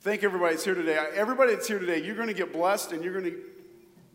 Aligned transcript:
Thank 0.00 0.22
everybody 0.22 0.54
that's 0.54 0.64
here 0.64 0.76
today. 0.76 0.96
Everybody 1.12 1.54
that's 1.56 1.66
here 1.66 1.80
today, 1.80 2.00
you're 2.00 2.14
going 2.14 2.28
to 2.28 2.34
get 2.34 2.52
blessed 2.52 2.92
and 2.92 3.02
you're 3.02 3.12
going 3.12 3.32
to 3.32 3.36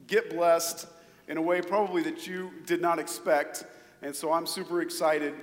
get 0.08 0.29
blessed 0.29 0.88
in 1.28 1.36
a 1.36 1.42
way 1.42 1.62
probably 1.62 2.02
that 2.04 2.25
you 2.25 2.52
did 2.66 2.82
not 2.82 3.00
expect. 3.00 3.66
And 4.02 4.16
so 4.16 4.32
I'm 4.32 4.48
super 4.48 4.82
excited 4.82 5.34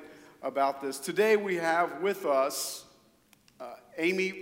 about 0.43 0.81
this. 0.81 0.99
Today 0.99 1.37
we 1.37 1.57
have 1.57 2.01
with 2.01 2.25
us 2.25 2.87
uh, 3.61 3.75
Amy. 3.99 4.33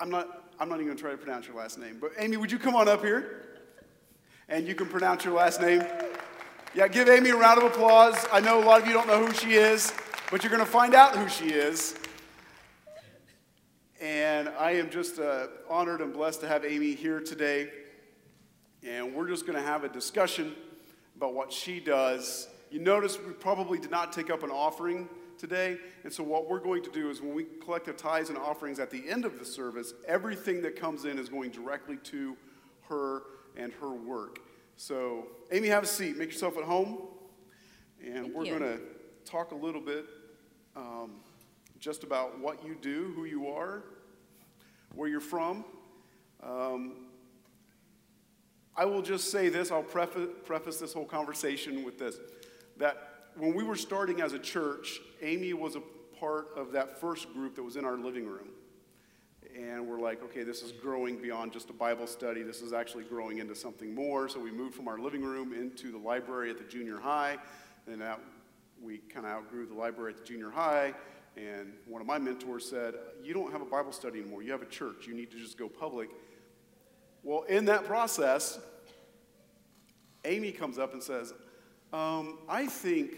I'm 0.00 0.10
not, 0.10 0.50
I'm 0.58 0.68
not 0.68 0.76
even 0.76 0.86
going 0.86 0.96
to 0.96 1.00
try 1.00 1.12
to 1.12 1.16
pronounce 1.16 1.46
your 1.46 1.54
last 1.54 1.78
name, 1.78 1.98
but 2.00 2.10
Amy, 2.18 2.36
would 2.36 2.50
you 2.50 2.58
come 2.58 2.74
on 2.74 2.88
up 2.88 3.04
here? 3.04 3.60
And 4.48 4.66
you 4.66 4.74
can 4.74 4.88
pronounce 4.88 5.24
your 5.24 5.34
last 5.34 5.60
name. 5.60 5.84
Yeah, 6.74 6.88
give 6.88 7.08
Amy 7.08 7.30
a 7.30 7.36
round 7.36 7.62
of 7.62 7.70
applause. 7.70 8.26
I 8.32 8.40
know 8.40 8.60
a 8.60 8.64
lot 8.64 8.82
of 8.82 8.88
you 8.88 8.94
don't 8.94 9.06
know 9.06 9.24
who 9.24 9.32
she 9.32 9.52
is, 9.52 9.94
but 10.28 10.42
you're 10.42 10.50
going 10.50 10.58
to 10.58 10.70
find 10.70 10.92
out 10.92 11.16
who 11.16 11.28
she 11.28 11.54
is. 11.54 11.94
And 14.00 14.48
I 14.58 14.70
am 14.72 14.88
just 14.88 15.18
uh, 15.18 15.48
honored 15.68 16.00
and 16.00 16.10
blessed 16.10 16.40
to 16.40 16.48
have 16.48 16.64
Amy 16.64 16.94
here 16.94 17.20
today. 17.20 17.68
And 18.82 19.14
we're 19.14 19.28
just 19.28 19.44
going 19.44 19.58
to 19.58 19.64
have 19.64 19.84
a 19.84 19.90
discussion 19.90 20.54
about 21.16 21.34
what 21.34 21.52
she 21.52 21.80
does. 21.80 22.48
You 22.70 22.80
notice 22.80 23.18
we 23.18 23.34
probably 23.34 23.78
did 23.78 23.90
not 23.90 24.10
take 24.10 24.30
up 24.30 24.42
an 24.42 24.50
offering 24.50 25.06
today. 25.36 25.76
And 26.04 26.10
so, 26.10 26.22
what 26.22 26.48
we're 26.48 26.60
going 26.60 26.82
to 26.84 26.90
do 26.90 27.10
is 27.10 27.20
when 27.20 27.34
we 27.34 27.44
collect 27.62 27.84
the 27.84 27.92
tithes 27.92 28.30
and 28.30 28.38
offerings 28.38 28.78
at 28.78 28.90
the 28.90 29.06
end 29.06 29.26
of 29.26 29.38
the 29.38 29.44
service, 29.44 29.92
everything 30.08 30.62
that 30.62 30.76
comes 30.76 31.04
in 31.04 31.18
is 31.18 31.28
going 31.28 31.50
directly 31.50 31.98
to 32.04 32.38
her 32.88 33.24
and 33.54 33.70
her 33.82 33.92
work. 33.92 34.38
So, 34.78 35.26
Amy, 35.52 35.68
have 35.68 35.82
a 35.82 35.86
seat. 35.86 36.16
Make 36.16 36.32
yourself 36.32 36.56
at 36.56 36.64
home. 36.64 37.02
And 38.02 38.24
Thank 38.24 38.34
we're 38.34 38.44
going 38.44 38.60
to 38.60 38.80
talk 39.26 39.50
a 39.50 39.56
little 39.56 39.82
bit 39.82 40.06
um, 40.74 41.16
just 41.78 42.04
about 42.04 42.38
what 42.38 42.64
you 42.64 42.76
do, 42.80 43.12
who 43.14 43.24
you 43.24 43.48
are, 43.48 43.82
where 44.94 45.08
you're 45.08 45.20
from. 45.20 45.64
Um, 46.42 47.06
I 48.76 48.84
will 48.84 49.02
just 49.02 49.30
say 49.30 49.48
this, 49.48 49.70
I'll 49.70 49.82
preface, 49.82 50.28
preface 50.44 50.78
this 50.78 50.92
whole 50.92 51.04
conversation 51.04 51.84
with 51.84 51.98
this 51.98 52.16
that 52.78 53.10
when 53.36 53.54
we 53.54 53.62
were 53.62 53.76
starting 53.76 54.20
as 54.20 54.32
a 54.32 54.38
church, 54.38 55.00
Amy 55.20 55.52
was 55.52 55.76
a 55.76 55.82
part 56.18 56.48
of 56.56 56.72
that 56.72 56.98
first 57.00 57.32
group 57.32 57.54
that 57.56 57.62
was 57.62 57.76
in 57.76 57.84
our 57.84 57.96
living 57.96 58.26
room. 58.26 58.48
And 59.56 59.86
we're 59.86 60.00
like, 60.00 60.22
okay, 60.24 60.42
this 60.42 60.62
is 60.62 60.72
growing 60.72 61.20
beyond 61.20 61.52
just 61.52 61.70
a 61.70 61.72
Bible 61.72 62.06
study. 62.06 62.42
This 62.42 62.62
is 62.62 62.72
actually 62.72 63.04
growing 63.04 63.38
into 63.38 63.54
something 63.54 63.94
more. 63.94 64.28
So 64.28 64.40
we 64.40 64.50
moved 64.50 64.74
from 64.74 64.88
our 64.88 64.98
living 64.98 65.22
room 65.22 65.52
into 65.52 65.90
the 65.90 65.98
library 65.98 66.50
at 66.50 66.58
the 66.58 66.64
junior 66.64 66.98
high. 66.98 67.36
And 67.86 68.00
that, 68.00 68.20
we 68.82 68.98
kind 68.98 69.26
of 69.26 69.32
outgrew 69.32 69.66
the 69.66 69.74
library 69.74 70.12
at 70.12 70.18
the 70.18 70.24
junior 70.24 70.50
high. 70.50 70.94
And 71.40 71.72
one 71.86 72.00
of 72.02 72.06
my 72.06 72.18
mentors 72.18 72.68
said, 72.68 72.94
You 73.22 73.32
don't 73.32 73.50
have 73.52 73.62
a 73.62 73.66
Bible 73.66 73.92
study 73.92 74.20
anymore. 74.20 74.42
You 74.42 74.52
have 74.52 74.62
a 74.62 74.66
church. 74.66 75.06
You 75.06 75.14
need 75.14 75.30
to 75.30 75.38
just 75.38 75.56
go 75.56 75.68
public. 75.68 76.10
Well, 77.22 77.42
in 77.42 77.64
that 77.66 77.84
process, 77.84 78.58
Amy 80.24 80.52
comes 80.52 80.78
up 80.78 80.92
and 80.92 81.02
says, 81.02 81.32
um, 81.92 82.38
I 82.48 82.66
think, 82.66 83.12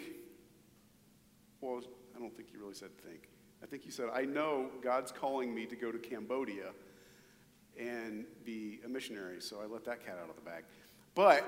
well, 1.61 1.83
I 2.17 2.19
don't 2.19 2.35
think 2.35 2.49
you 2.53 2.61
really 2.61 2.75
said 2.75 2.91
think. 2.99 3.29
I 3.63 3.67
think 3.67 3.85
you 3.85 3.93
said, 3.93 4.09
I 4.13 4.25
know 4.25 4.71
God's 4.83 5.13
calling 5.13 5.55
me 5.55 5.67
to 5.67 5.77
go 5.77 5.93
to 5.93 5.99
Cambodia 5.99 6.71
and 7.79 8.25
be 8.45 8.81
a 8.85 8.89
missionary. 8.89 9.41
So 9.41 9.59
I 9.63 9.67
let 9.67 9.85
that 9.85 10.05
cat 10.05 10.19
out 10.23 10.31
of 10.31 10.37
the 10.37 10.43
bag. 10.43 10.65
But, 11.15 11.45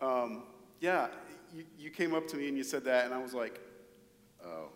um, 0.00 0.44
yeah, 0.80 1.08
you, 1.54 1.64
you 1.78 1.90
came 1.90 2.14
up 2.14 2.26
to 2.28 2.36
me 2.36 2.48
and 2.48 2.56
you 2.56 2.64
said 2.64 2.84
that, 2.84 3.04
and 3.04 3.14
I 3.14 3.18
was 3.18 3.34
like, 3.34 3.60
oh, 4.44 4.70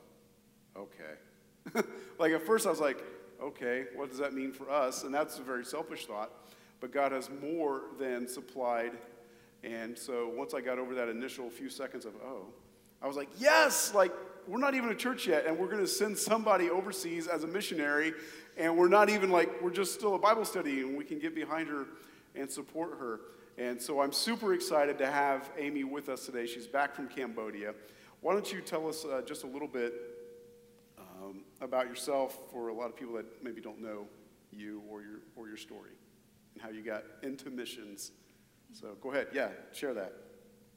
okay. 0.76 1.82
like 2.18 2.32
at 2.32 2.42
first 2.42 2.66
I 2.66 2.70
was 2.70 2.80
like, 2.80 3.02
okay, 3.42 3.86
what 3.94 4.08
does 4.08 4.18
that 4.18 4.34
mean 4.34 4.52
for 4.52 4.70
us? 4.70 5.04
And 5.04 5.14
that's 5.14 5.38
a 5.38 5.42
very 5.42 5.64
selfish 5.64 6.06
thought. 6.06 6.30
But 6.80 6.92
God 6.92 7.12
has 7.12 7.30
more 7.40 7.82
than 7.98 8.26
supplied. 8.26 8.92
And 9.62 9.96
so 9.96 10.28
once 10.34 10.54
I 10.54 10.60
got 10.60 10.78
over 10.78 10.94
that 10.94 11.08
initial 11.08 11.48
few 11.50 11.68
seconds 11.68 12.04
of, 12.04 12.14
oh, 12.24 12.46
I 13.00 13.06
was 13.06 13.16
like, 13.16 13.28
yes, 13.38 13.94
like 13.94 14.12
we're 14.48 14.58
not 14.58 14.74
even 14.74 14.90
a 14.90 14.94
church 14.94 15.26
yet, 15.26 15.46
and 15.46 15.56
we're 15.56 15.66
going 15.68 15.82
to 15.82 15.86
send 15.86 16.18
somebody 16.18 16.70
overseas 16.70 17.28
as 17.28 17.44
a 17.44 17.46
missionary, 17.46 18.12
and 18.56 18.76
we're 18.76 18.88
not 18.88 19.08
even 19.08 19.30
like, 19.30 19.62
we're 19.62 19.70
just 19.70 19.94
still 19.94 20.14
a 20.14 20.18
Bible 20.18 20.44
study, 20.44 20.80
and 20.80 20.96
we 20.96 21.04
can 21.04 21.18
get 21.18 21.34
behind 21.34 21.68
her 21.68 21.86
and 22.34 22.50
support 22.50 22.98
her. 22.98 23.20
And 23.58 23.80
so 23.80 24.00
I'm 24.00 24.12
super 24.12 24.54
excited 24.54 24.98
to 24.98 25.06
have 25.06 25.50
Amy 25.58 25.84
with 25.84 26.08
us 26.08 26.26
today. 26.26 26.46
She's 26.46 26.66
back 26.66 26.94
from 26.94 27.08
Cambodia. 27.08 27.74
Why 28.20 28.32
don't 28.32 28.50
you 28.52 28.60
tell 28.60 28.88
us 28.88 29.04
uh, 29.04 29.22
just 29.26 29.44
a 29.44 29.46
little 29.46 29.68
bit 29.68 29.92
about 31.62 31.86
yourself 31.88 32.38
for 32.50 32.68
a 32.68 32.74
lot 32.74 32.86
of 32.86 32.96
people 32.96 33.14
that 33.14 33.42
maybe 33.42 33.60
don't 33.60 33.80
know 33.80 34.06
you 34.50 34.82
or 34.90 35.00
your, 35.00 35.20
or 35.36 35.48
your 35.48 35.56
story 35.56 35.92
and 36.54 36.62
how 36.62 36.68
you 36.68 36.82
got 36.82 37.04
into 37.22 37.48
missions? 37.50 38.10
So 38.72 38.96
go 39.00 39.12
ahead. 39.12 39.28
Yeah, 39.32 39.48
share 39.72 39.94
that. 39.94 40.12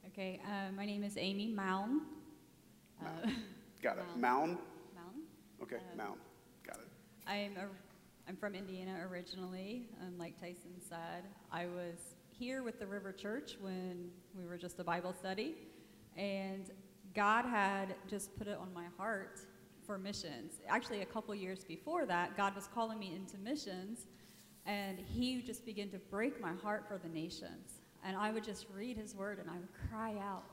Okay, 0.08 0.40
uh, 0.46 0.72
my 0.76 0.86
name 0.86 1.04
is 1.04 1.18
Amy 1.18 1.54
Malm. 1.58 2.02
Uh, 3.02 3.30
Got 3.82 3.98
it. 3.98 4.04
Mound. 4.18 4.58
Mound? 4.96 5.16
Okay, 5.62 5.78
Um, 5.92 5.98
Mound. 5.98 6.20
Got 6.66 6.78
it. 6.78 6.88
I'm, 7.28 7.58
a, 7.58 7.68
I'm 8.30 8.36
from 8.38 8.54
Indiana 8.56 9.06
originally, 9.12 9.88
um, 10.02 10.18
like 10.18 10.40
Tyson 10.40 10.80
said. 10.88 11.24
I 11.52 11.66
was 11.66 11.96
here 12.30 12.64
with 12.64 12.80
the 12.80 12.86
River 12.86 13.12
Church 13.12 13.58
when 13.60 14.12
we 14.38 14.46
were 14.46 14.58
just 14.58 14.80
a 14.80 14.84
Bible 14.84 15.14
study, 15.14 15.56
and 16.16 16.70
God 17.16 17.46
had 17.46 17.96
just 18.08 18.38
put 18.38 18.48
it 18.48 18.58
on 18.62 18.72
my 18.74 18.86
heart 18.98 19.40
for 19.86 19.98
missions. 19.98 20.54
Actually, 20.68 21.02
a 21.02 21.06
couple 21.06 21.34
years 21.36 21.64
before 21.64 22.06
that, 22.06 22.36
God 22.36 22.56
was 22.56 22.68
calling 22.74 23.00
me 23.00 23.14
into 23.16 23.38
missions, 23.38 24.08
and 24.66 25.00
He 25.00 25.42
just 25.42 25.66
began 25.66 25.90
to 25.90 25.98
break 25.98 26.42
my 26.42 26.54
heart 26.54 26.86
for 26.88 26.98
the 26.98 27.10
nations. 27.10 27.82
And 28.04 28.16
I 28.18 28.32
would 28.32 28.44
just 28.44 28.66
read 28.76 28.98
His 28.98 29.16
Word, 29.16 29.40
and 29.40 29.50
I 29.50 29.54
would 29.54 29.90
cry 29.90 30.16
out, 30.22 30.44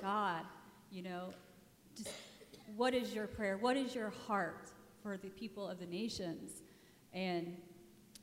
God, 0.00 0.42
you 0.90 1.02
know, 1.02 1.32
just 1.96 2.10
what 2.76 2.94
is 2.94 3.14
your 3.14 3.26
prayer? 3.26 3.56
What 3.56 3.76
is 3.76 3.94
your 3.94 4.10
heart 4.10 4.70
for 5.02 5.16
the 5.16 5.28
people 5.28 5.68
of 5.68 5.78
the 5.78 5.86
nations? 5.86 6.62
And 7.12 7.56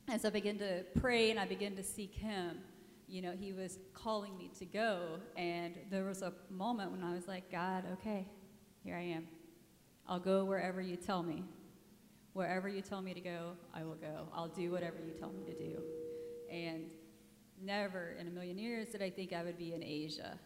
as 0.08 0.24
I 0.24 0.30
began 0.30 0.58
to 0.58 0.84
pray 1.00 1.30
and 1.30 1.40
I 1.40 1.46
began 1.46 1.74
to 1.76 1.82
seek 1.82 2.14
Him, 2.14 2.58
you 3.08 3.22
know, 3.22 3.32
He 3.32 3.52
was 3.52 3.78
calling 3.92 4.36
me 4.38 4.50
to 4.58 4.64
go. 4.64 5.18
And 5.36 5.74
there 5.90 6.04
was 6.04 6.22
a 6.22 6.32
moment 6.50 6.92
when 6.92 7.02
I 7.02 7.14
was 7.14 7.26
like, 7.26 7.50
God, 7.50 7.84
okay, 7.94 8.26
here 8.84 8.96
I 8.96 9.02
am. 9.02 9.26
I'll 10.08 10.20
go 10.20 10.44
wherever 10.44 10.80
you 10.80 10.96
tell 10.96 11.22
me. 11.22 11.42
Wherever 12.32 12.68
you 12.68 12.82
tell 12.82 13.02
me 13.02 13.14
to 13.14 13.20
go, 13.20 13.52
I 13.74 13.82
will 13.82 13.94
go. 13.94 14.28
I'll 14.32 14.48
do 14.48 14.70
whatever 14.70 14.96
you 15.04 15.12
tell 15.18 15.32
me 15.32 15.42
to 15.44 15.54
do. 15.54 15.82
And 16.50 16.90
never 17.60 18.14
in 18.18 18.28
a 18.28 18.30
million 18.30 18.58
years 18.58 18.90
did 18.90 19.02
I 19.02 19.10
think 19.10 19.32
I 19.32 19.42
would 19.42 19.58
be 19.58 19.72
in 19.72 19.82
Asia 19.82 20.38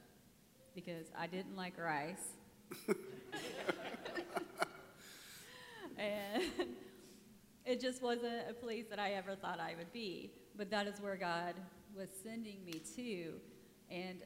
because 0.74 1.08
I 1.18 1.26
didn't 1.26 1.56
like 1.56 1.78
rice. 1.78 2.36
and 5.98 6.44
it 7.66 7.80
just 7.80 8.02
wasn't 8.02 8.48
a 8.48 8.54
place 8.54 8.86
that 8.88 8.98
I 8.98 9.12
ever 9.12 9.34
thought 9.34 9.60
I 9.60 9.74
would 9.76 9.92
be. 9.92 10.30
But 10.56 10.70
that 10.70 10.86
is 10.86 11.00
where 11.00 11.16
God 11.16 11.54
was 11.96 12.08
sending 12.22 12.64
me 12.64 12.80
to. 12.96 13.32
And 13.90 14.22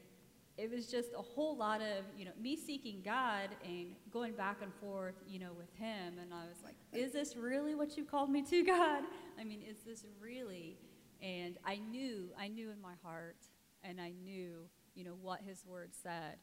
it 0.57 0.71
was 0.71 0.87
just 0.87 1.09
a 1.17 1.21
whole 1.21 1.57
lot 1.57 1.81
of, 1.81 2.05
you 2.17 2.23
know, 2.23 2.31
me 2.41 2.55
seeking 2.55 3.01
God 3.03 3.49
and 3.65 3.87
going 4.11 4.33
back 4.33 4.57
and 4.61 4.73
forth, 4.75 5.15
you 5.27 5.37
know, 5.37 5.51
with 5.57 5.73
Him. 5.75 6.17
And 6.21 6.33
I 6.33 6.45
was 6.47 6.57
like, 6.63 6.75
is 6.93 7.11
this 7.11 7.35
really 7.35 7.75
what 7.75 7.97
you 7.97 8.05
called 8.05 8.29
me 8.29 8.41
to, 8.43 8.63
God? 8.65 9.03
I 9.39 9.43
mean, 9.43 9.61
is 9.61 9.77
this 9.85 10.05
really? 10.21 10.77
And 11.21 11.57
I 11.65 11.77
knew, 11.77 12.29
I 12.39 12.47
knew 12.47 12.71
in 12.71 12.81
my 12.81 12.93
heart, 13.03 13.37
and 13.83 13.99
I 13.99 14.13
knew, 14.23 14.61
you 14.95 15.03
know, 15.03 15.15
what 15.21 15.41
His 15.41 15.65
Word 15.65 15.89
said. 15.91 16.37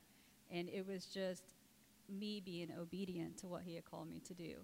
And 0.51 0.69
it 0.69 0.87
was 0.87 1.07
just 1.07 1.45
me 2.09 2.43
being 2.45 2.69
obedient 2.79 3.39
to 3.39 3.47
what 3.47 3.63
He 3.63 3.75
had 3.75 3.87
called 3.87 4.11
me 4.11 4.21
to 4.27 4.35
do. 4.35 4.57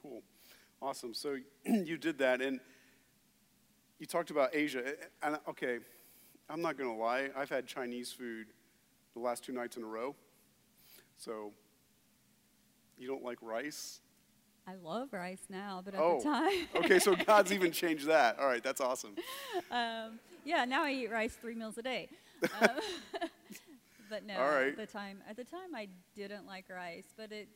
Cool. 0.00 0.22
Awesome. 0.80 1.12
So 1.12 1.36
you 1.64 1.96
did 1.96 2.18
that, 2.18 2.40
and 2.40 2.60
you 3.98 4.06
talked 4.06 4.30
about 4.30 4.54
Asia. 4.54 4.94
And 5.22 5.38
okay, 5.48 5.78
I'm 6.48 6.62
not 6.62 6.78
going 6.78 6.90
to 6.90 6.96
lie. 6.96 7.30
I've 7.36 7.50
had 7.50 7.66
Chinese 7.66 8.12
food 8.12 8.46
the 9.14 9.20
last 9.20 9.44
two 9.44 9.52
nights 9.52 9.76
in 9.76 9.82
a 9.82 9.86
row. 9.86 10.14
So 11.16 11.52
you 12.98 13.08
don't 13.08 13.22
like 13.24 13.38
rice? 13.42 14.00
I 14.68 14.74
love 14.82 15.12
rice 15.12 15.42
now, 15.48 15.80
but 15.84 15.94
at 15.94 16.00
Oh, 16.00 16.18
the 16.18 16.24
time, 16.24 16.66
okay, 16.76 16.98
so 16.98 17.14
God's 17.26 17.52
even 17.52 17.70
changed 17.72 18.06
that. 18.06 18.38
All 18.38 18.46
right, 18.46 18.62
that's 18.62 18.80
awesome. 18.80 19.14
um, 19.70 20.18
yeah, 20.44 20.64
now 20.64 20.82
I 20.84 20.92
eat 20.92 21.10
rice 21.10 21.34
three 21.40 21.54
meals 21.54 21.78
a 21.78 21.82
day. 21.82 22.08
Um, 22.60 22.68
but 24.10 24.26
no, 24.26 24.38
right. 24.38 24.68
at 24.68 24.76
the 24.76 24.86
time, 24.86 25.18
at 25.28 25.36
the 25.36 25.44
time 25.44 25.74
I 25.74 25.88
didn't 26.14 26.46
like 26.46 26.66
rice. 26.68 27.06
But 27.16 27.32
it, 27.32 27.48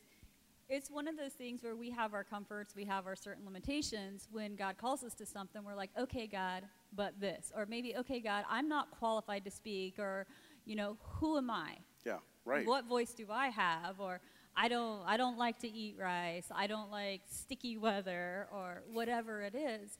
it's 0.69 0.89
one 0.89 1.07
of 1.07 1.15
those 1.15 1.33
things 1.33 1.61
where 1.63 1.75
we 1.75 1.91
have 1.91 2.15
our 2.15 2.23
comforts, 2.23 2.75
we 2.75 2.83
have 2.85 3.05
our 3.05 3.15
certain 3.15 3.45
limitations. 3.45 4.27
When 4.31 4.55
God 4.55 4.77
calls 4.77 5.03
us 5.03 5.13
to 5.15 5.25
something, 5.25 5.63
we're 5.63 5.75
like, 5.75 5.91
okay, 5.99 6.25
God, 6.25 6.63
but 6.95 7.19
this, 7.19 7.51
or 7.55 7.65
maybe, 7.65 7.95
okay, 7.97 8.19
God, 8.19 8.45
I'm 8.49 8.67
not 8.67 8.91
qualified 8.91 9.45
to 9.45 9.51
speak, 9.51 9.99
or 9.99 10.25
you 10.65 10.75
know, 10.75 10.97
who 11.19 11.37
am 11.37 11.49
I? 11.49 11.77
Yeah, 12.05 12.17
right. 12.45 12.65
What 12.65 12.85
voice 12.85 13.13
do 13.13 13.27
I 13.29 13.47
have? 13.47 13.99
Or 13.99 14.19
I 14.55 14.67
don't, 14.67 15.01
I 15.05 15.17
don't 15.17 15.37
like 15.37 15.59
to 15.59 15.69
eat 15.69 15.95
rice. 15.97 16.47
I 16.53 16.67
don't 16.67 16.91
like 16.91 17.21
sticky 17.29 17.77
weather 17.77 18.47
or 18.51 18.83
whatever 18.91 19.41
it 19.41 19.55
is. 19.55 19.97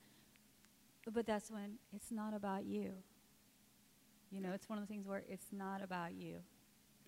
But 1.12 1.26
that's 1.26 1.50
when 1.50 1.80
it's 1.96 2.12
not 2.12 2.36
about 2.36 2.66
you. 2.66 2.92
You 4.30 4.40
know, 4.40 4.52
it's 4.54 4.70
one 4.70 4.78
of 4.78 4.88
the 4.88 4.88
things 4.88 5.08
where 5.08 5.24
it's 5.28 5.48
not 5.52 5.84
about 5.84 6.14
you. 6.14 6.38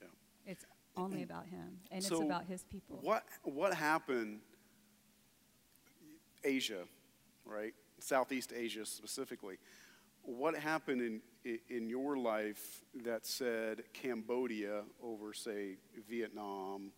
Yeah. 0.02 0.08
It's 0.46 0.66
only 0.98 1.24
about 1.24 1.46
him, 1.48 1.80
and 1.92 2.04
So 2.04 2.16
it's 2.16 2.24
about 2.24 2.46
his 2.46 2.64
people. 2.64 3.00
What 3.02 3.24
what 3.44 3.74
happened? 3.74 4.40
Asia, 6.44 6.84
right? 7.46 7.74
Southeast 8.04 8.52
Asia 8.56 8.86
specifically. 8.86 9.58
What 10.24 10.56
happened 10.56 11.02
in 11.02 11.22
in 11.70 11.90
your 11.90 12.18
life 12.18 12.82
that 13.04 13.26
said 13.26 13.84
Cambodia 13.94 14.84
over, 15.02 15.34
say, 15.34 15.78
Vietnam 16.10 16.92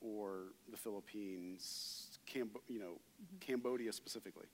or 0.00 0.52
the 0.70 0.76
Philippines? 0.76 2.18
Cambo- 2.26 2.62
you 2.68 2.78
know, 2.78 3.00
Mm-hmm. 3.22 3.38
Cambodia 3.40 3.92
specifically. 3.92 4.46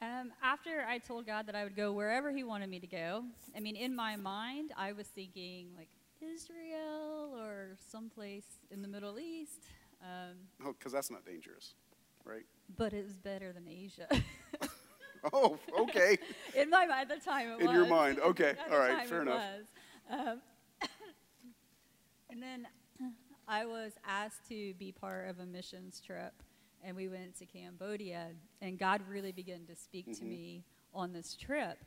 Um, 0.00 0.32
after 0.42 0.84
I 0.88 0.98
told 0.98 1.26
God 1.26 1.46
that 1.46 1.54
I 1.54 1.62
would 1.62 1.76
go 1.76 1.92
wherever 1.92 2.32
He 2.32 2.42
wanted 2.42 2.68
me 2.68 2.80
to 2.80 2.86
go, 2.88 3.24
I 3.56 3.60
mean, 3.60 3.76
in 3.76 3.94
my 3.94 4.16
mind, 4.16 4.72
I 4.76 4.92
was 4.92 5.06
thinking 5.06 5.68
like 5.76 5.88
Israel 6.20 7.36
or 7.38 7.76
someplace 7.90 8.46
in 8.72 8.82
the 8.82 8.88
Middle 8.88 9.18
East. 9.20 9.62
Um, 10.02 10.36
Oh, 10.64 10.72
because 10.76 10.92
that's 10.92 11.10
not 11.10 11.24
dangerous, 11.24 11.74
right? 12.24 12.44
but 12.76 12.92
it 12.92 13.04
was 13.04 13.16
better 13.16 13.52
than 13.52 13.68
Asia. 13.68 14.08
Oh, 15.32 15.58
okay. 15.78 16.18
in 16.54 16.68
my 16.70 16.86
mind, 16.86 17.10
at 17.10 17.18
the 17.20 17.24
time 17.24 17.48
it 17.52 17.60
In 17.60 17.66
was. 17.68 17.74
your 17.76 17.86
mind, 17.86 18.18
okay, 18.20 18.54
all 18.70 18.78
right, 18.78 19.06
fair 19.08 19.22
enough. 19.22 19.42
Um, 20.10 20.40
and 22.30 22.42
then 22.42 22.66
I 23.48 23.66
was 23.66 23.92
asked 24.06 24.48
to 24.48 24.74
be 24.74 24.92
part 24.92 25.28
of 25.28 25.38
a 25.38 25.46
missions 25.46 26.00
trip, 26.04 26.32
and 26.82 26.96
we 26.96 27.08
went 27.08 27.36
to 27.38 27.46
Cambodia, 27.46 28.28
and 28.60 28.78
God 28.78 29.02
really 29.08 29.32
began 29.32 29.64
to 29.66 29.76
speak 29.76 30.06
to 30.06 30.24
Mhm. 30.24 30.28
me 30.28 30.64
on 30.94 31.12
this 31.12 31.36
trip. 31.36 31.78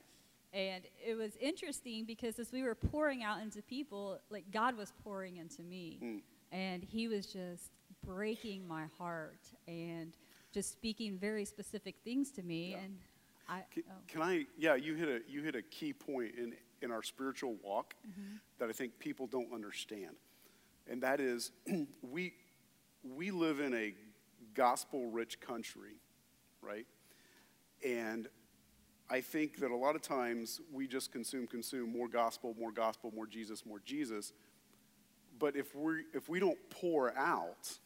And 0.53 0.85
it 1.05 1.15
was 1.15 1.35
interesting 1.35 2.05
because 2.05 2.39
as 2.39 2.53
we 2.53 2.63
were 2.63 2.75
pouring 2.75 3.23
out 3.23 3.41
into 3.41 3.61
people, 3.61 4.19
like 4.29 4.49
God 4.51 4.77
was 4.77 4.93
pouring 5.03 5.35
into 5.37 5.61
me. 5.63 5.99
Mm. 6.01 6.21
And 6.53 6.83
He 6.83 7.09
was 7.09 7.25
just 7.25 7.71
breaking 8.05 8.65
my 8.65 8.85
heart 8.97 9.41
and 9.67 10.15
just 10.53 10.71
speaking 10.71 11.17
very 11.17 11.43
specific 11.43 11.95
things 12.05 12.31
to 12.31 12.41
me. 12.43 12.71
Yeah. 12.71 12.77
And 12.77 12.99
I, 13.47 13.61
Can, 13.71 13.83
oh. 13.89 13.93
can 14.07 14.21
I? 14.21 14.45
Yeah, 14.57 14.75
you 14.75 14.95
hit 14.95 15.07
a 15.07 15.31
you 15.31 15.41
hit 15.43 15.55
a 15.55 15.61
key 15.61 15.93
point 15.93 16.33
in 16.35 16.53
in 16.81 16.91
our 16.91 17.03
spiritual 17.03 17.55
walk 17.63 17.93
mm-hmm. 18.07 18.37
that 18.59 18.69
I 18.69 18.71
think 18.71 18.97
people 18.99 19.27
don't 19.27 19.53
understand, 19.53 20.15
and 20.89 21.01
that 21.03 21.19
is 21.19 21.51
we 22.01 22.33
we 23.03 23.31
live 23.31 23.59
in 23.59 23.73
a 23.73 23.93
gospel-rich 24.55 25.39
country, 25.39 25.99
right? 26.61 26.85
And 27.85 28.27
I 29.09 29.21
think 29.21 29.59
that 29.59 29.69
a 29.69 29.75
lot 29.75 29.95
of 29.95 30.01
times 30.01 30.61
we 30.73 30.87
just 30.87 31.11
consume, 31.11 31.45
consume 31.45 31.91
more 31.91 32.07
gospel, 32.07 32.55
more 32.59 32.71
gospel, 32.71 33.11
more 33.15 33.27
Jesus, 33.27 33.65
more 33.65 33.79
Jesus. 33.85 34.33
But 35.37 35.55
if 35.55 35.75
we 35.75 36.03
if 36.13 36.27
we 36.29 36.39
don't 36.39 36.57
pour 36.69 37.15
out 37.15 37.77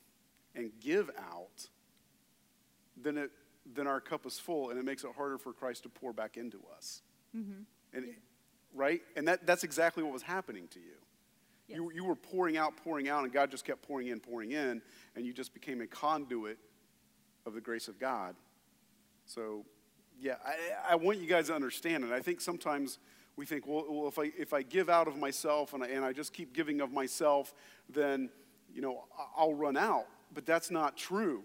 and 0.55 0.71
give 0.79 1.09
out, 1.17 1.67
then 2.95 3.17
it 3.17 3.31
then 3.65 3.87
our 3.87 4.01
cup 4.01 4.25
is 4.25 4.39
full, 4.39 4.69
and 4.69 4.79
it 4.79 4.85
makes 4.85 5.03
it 5.03 5.11
harder 5.15 5.37
for 5.37 5.53
Christ 5.53 5.83
to 5.83 5.89
pour 5.89 6.13
back 6.13 6.37
into 6.37 6.59
us. 6.75 7.01
Mm-hmm. 7.35 7.61
And 7.93 8.05
right, 8.73 9.01
and 9.15 9.27
that 9.27 9.45
that's 9.45 9.63
exactly 9.63 10.03
what 10.03 10.13
was 10.13 10.23
happening 10.23 10.67
to 10.69 10.79
you. 10.79 10.85
You 11.67 11.85
Yes. 11.85 11.95
you 11.95 12.05
were 12.05 12.15
pouring 12.15 12.57
out, 12.57 12.77
pouring 12.77 13.09
out, 13.09 13.23
and 13.23 13.31
God 13.31 13.51
just 13.51 13.63
kept 13.63 13.83
pouring 13.83 14.07
in, 14.07 14.19
pouring 14.19 14.51
in, 14.51 14.81
and 15.15 15.25
you 15.25 15.33
just 15.33 15.53
became 15.53 15.81
a 15.81 15.87
conduit 15.87 16.57
of 17.45 17.53
the 17.53 17.61
grace 17.61 17.87
of 17.87 17.99
God. 17.99 18.35
So, 19.25 19.65
yeah, 20.19 20.35
I, 20.45 20.93
I 20.93 20.95
want 20.95 21.19
you 21.19 21.27
guys 21.27 21.47
to 21.47 21.55
understand 21.55 22.03
it. 22.03 22.11
I 22.11 22.19
think 22.19 22.41
sometimes 22.41 22.97
we 23.35 23.45
think, 23.45 23.67
well, 23.67 23.85
well 23.87 24.07
if, 24.07 24.17
I, 24.17 24.31
if 24.37 24.53
I 24.53 24.63
give 24.63 24.89
out 24.89 25.07
of 25.07 25.17
myself 25.17 25.73
and 25.73 25.83
I, 25.83 25.87
and 25.87 26.03
I 26.03 26.13
just 26.13 26.33
keep 26.33 26.53
giving 26.53 26.81
of 26.81 26.91
myself, 26.91 27.53
then, 27.87 28.29
you 28.73 28.81
know, 28.81 29.05
I'll 29.37 29.53
run 29.53 29.77
out. 29.77 30.07
But 30.33 30.45
that's 30.45 30.71
not 30.71 30.97
true. 30.97 31.43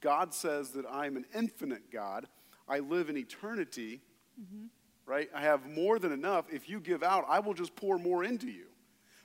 God 0.00 0.34
says 0.34 0.70
that 0.70 0.84
I'm 0.90 1.16
an 1.16 1.26
infinite 1.34 1.90
God. 1.90 2.26
I 2.68 2.80
live 2.80 3.08
in 3.08 3.16
eternity, 3.16 4.00
mm-hmm. 4.40 4.66
right? 5.04 5.28
I 5.34 5.40
have 5.42 5.66
more 5.66 5.98
than 5.98 6.12
enough. 6.12 6.46
If 6.52 6.68
you 6.68 6.80
give 6.80 7.02
out, 7.02 7.24
I 7.28 7.40
will 7.40 7.54
just 7.54 7.74
pour 7.76 7.98
more 7.98 8.24
into 8.24 8.48
you. 8.48 8.66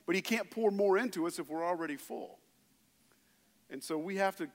But 0.06 0.14
He 0.14 0.22
can't 0.22 0.50
pour 0.50 0.70
more 0.70 0.98
into 0.98 1.26
us 1.26 1.38
if 1.38 1.48
we're 1.48 1.64
already 1.64 1.96
full. 1.96 2.38
And 3.70 3.82
so 3.82 3.96
we 3.96 4.16
have 4.16 4.36
to 4.36 4.48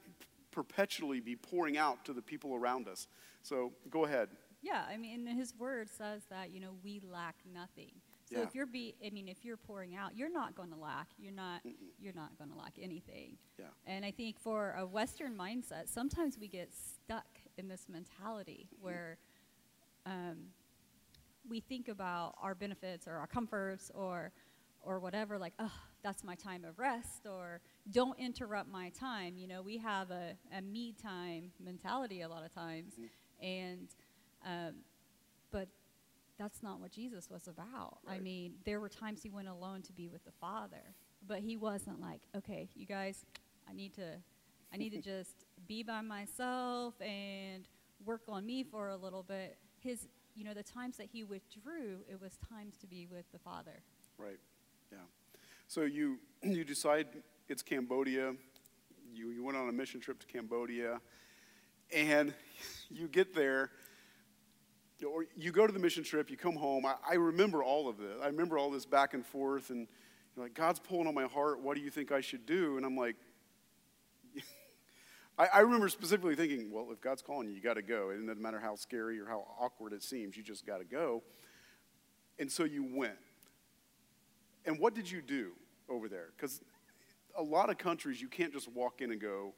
perpetually 0.51 1.19
be 1.19 1.35
pouring 1.35 1.77
out 1.77 2.05
to 2.05 2.13
the 2.13 2.21
people 2.21 2.55
around 2.55 2.87
us. 2.87 3.07
So 3.43 3.73
go 3.89 4.05
ahead. 4.05 4.29
Yeah, 4.61 4.83
I 4.89 4.97
mean, 4.97 5.25
his 5.27 5.53
word 5.57 5.89
says 5.89 6.23
that 6.29 6.51
you 6.51 6.59
know 6.59 6.75
we 6.83 6.99
lack 6.99 7.35
nothing. 7.53 7.91
So 8.29 8.37
Yeah. 8.39 8.43
if 8.43 8.53
you're 8.55 8.65
be, 8.65 8.95
I 9.05 9.09
mean, 9.09 9.27
if 9.27 9.45
you're 9.45 9.57
pouring 9.57 9.95
out, 9.95 10.15
you're 10.15 10.31
not 10.31 10.53
going 10.55 10.69
to 10.71 10.75
lack. 10.77 11.07
You're 11.17 11.31
not. 11.33 11.61
You're 11.99 12.13
not 12.13 12.37
going 12.37 12.49
to 12.51 12.57
lack 12.57 12.73
anything. 12.81 13.37
Yeah. 13.57 13.65
And 13.85 14.03
I 14.05 14.11
think 14.11 14.39
for 14.39 14.73
a 14.77 14.85
Western 14.85 15.35
mindset, 15.37 15.87
sometimes 15.87 16.37
we 16.37 16.47
get 16.47 16.69
stuck 16.73 17.27
in 17.57 17.67
this 17.67 17.87
mentality 17.89 18.67
Mm-hmm. 18.73 18.83
where 18.83 19.17
um, 20.05 20.37
we 21.49 21.59
think 21.61 21.87
about 21.87 22.35
our 22.41 22.53
benefits 22.55 23.07
or 23.07 23.13
our 23.15 23.27
comforts 23.27 23.91
or 23.93 24.31
or 24.81 24.99
whatever 24.99 25.37
like 25.37 25.53
oh 25.59 25.71
that's 26.03 26.23
my 26.23 26.35
time 26.35 26.63
of 26.63 26.77
rest 26.79 27.25
or 27.25 27.59
don't 27.91 28.17
interrupt 28.19 28.69
my 28.69 28.89
time 28.89 29.35
you 29.37 29.47
know 29.47 29.61
we 29.61 29.77
have 29.77 30.11
a, 30.11 30.33
a 30.55 30.61
me 30.61 30.93
time 31.01 31.51
mentality 31.59 32.21
a 32.21 32.27
lot 32.29 32.45
of 32.45 32.53
times 32.53 32.93
and 33.41 33.89
um, 34.45 34.75
that's 36.37 36.61
not 36.61 36.79
what 36.79 36.91
jesus 36.91 37.29
was 37.29 37.47
about 37.47 37.97
i 38.07 38.19
mean 38.19 38.53
there 38.65 38.79
were 38.79 38.89
times 38.89 39.23
he 39.23 39.29
went 39.29 39.47
alone 39.47 39.81
to 39.81 39.91
be 39.93 40.07
with 40.07 40.23
the 40.25 40.31
father 40.39 40.93
but 41.27 41.39
he 41.39 41.57
wasn't 41.57 41.99
like 41.99 42.21
okay 42.35 42.69
you 42.75 42.85
guys 42.85 43.25
i 43.69 43.73
need 43.73 43.93
to 43.93 44.15
i 44.73 44.77
need 44.77 44.91
to 44.91 45.01
just 45.13 45.45
be 45.67 45.83
by 45.83 46.01
myself 46.01 46.93
and 47.01 47.67
work 48.05 48.21
on 48.27 48.45
me 48.45 48.63
for 48.63 48.89
a 48.89 48.95
little 48.97 49.23
bit 49.23 49.57
his 49.79 50.07
you 50.35 50.43
know 50.43 50.53
the 50.53 50.63
times 50.63 50.97
that 50.97 51.07
he 51.11 51.23
withdrew 51.23 51.99
it 52.09 52.21
was 52.21 52.37
times 52.49 52.77
to 52.77 52.87
be 52.87 53.07
with 53.07 53.25
the 53.31 53.39
father 53.39 53.81
Right. 54.17 54.39
Yeah. 54.91 54.97
So 55.67 55.81
you 55.81 56.19
you 56.43 56.63
decide 56.63 57.07
it's 57.47 57.61
Cambodia. 57.61 58.33
You 59.13 59.29
you 59.29 59.43
went 59.43 59.57
on 59.57 59.69
a 59.69 59.71
mission 59.71 59.99
trip 59.99 60.19
to 60.19 60.27
Cambodia, 60.27 60.99
and 61.93 62.33
you 62.89 63.07
get 63.07 63.33
there. 63.33 63.71
Or 65.05 65.25
you 65.35 65.51
go 65.51 65.67
to 65.67 65.73
the 65.73 65.79
mission 65.79 66.03
trip. 66.03 66.29
You 66.29 66.37
come 66.37 66.55
home. 66.55 66.85
I, 66.85 66.95
I 67.07 67.15
remember 67.15 67.63
all 67.63 67.87
of 67.87 67.97
this. 67.97 68.17
I 68.21 68.27
remember 68.27 68.57
all 68.57 68.71
this 68.71 68.85
back 68.85 69.13
and 69.13 69.25
forth, 69.25 69.69
and 69.69 69.87
you're 70.35 70.45
like, 70.45 70.53
God's 70.53 70.79
pulling 70.79 71.07
on 71.07 71.13
my 71.13 71.25
heart. 71.25 71.61
What 71.61 71.75
do 71.75 71.83
you 71.83 71.89
think 71.89 72.11
I 72.11 72.21
should 72.21 72.45
do? 72.45 72.77
And 72.77 72.85
I'm 72.85 72.97
like. 72.97 73.15
I, 75.37 75.47
I 75.53 75.59
remember 75.59 75.87
specifically 75.89 76.35
thinking, 76.35 76.71
well, 76.71 76.87
if 76.91 76.99
God's 76.99 77.21
calling 77.21 77.47
you, 77.47 77.53
you 77.53 77.61
got 77.61 77.75
to 77.75 77.81
go. 77.81 78.09
It 78.09 78.17
doesn't 78.25 78.41
matter 78.41 78.59
how 78.59 78.75
scary 78.75 79.19
or 79.19 79.27
how 79.27 79.45
awkward 79.59 79.93
it 79.93 80.01
seems, 80.01 80.35
you 80.35 80.43
just 80.43 80.65
got 80.65 80.79
to 80.79 80.85
go. 80.85 81.23
And 82.39 82.51
so 82.51 82.63
you 82.63 82.83
went. 82.83 83.17
And 84.65 84.79
what 84.79 84.93
did 84.93 85.09
you 85.09 85.21
do 85.21 85.51
over 85.89 86.09
there? 86.09 86.29
Because 86.35 86.61
a 87.37 87.43
lot 87.43 87.69
of 87.69 87.77
countries, 87.77 88.21
you 88.21 88.27
can't 88.27 88.51
just 88.51 88.67
walk 88.67 89.01
in 89.01 89.11
and 89.11 89.21
go, 89.21 89.53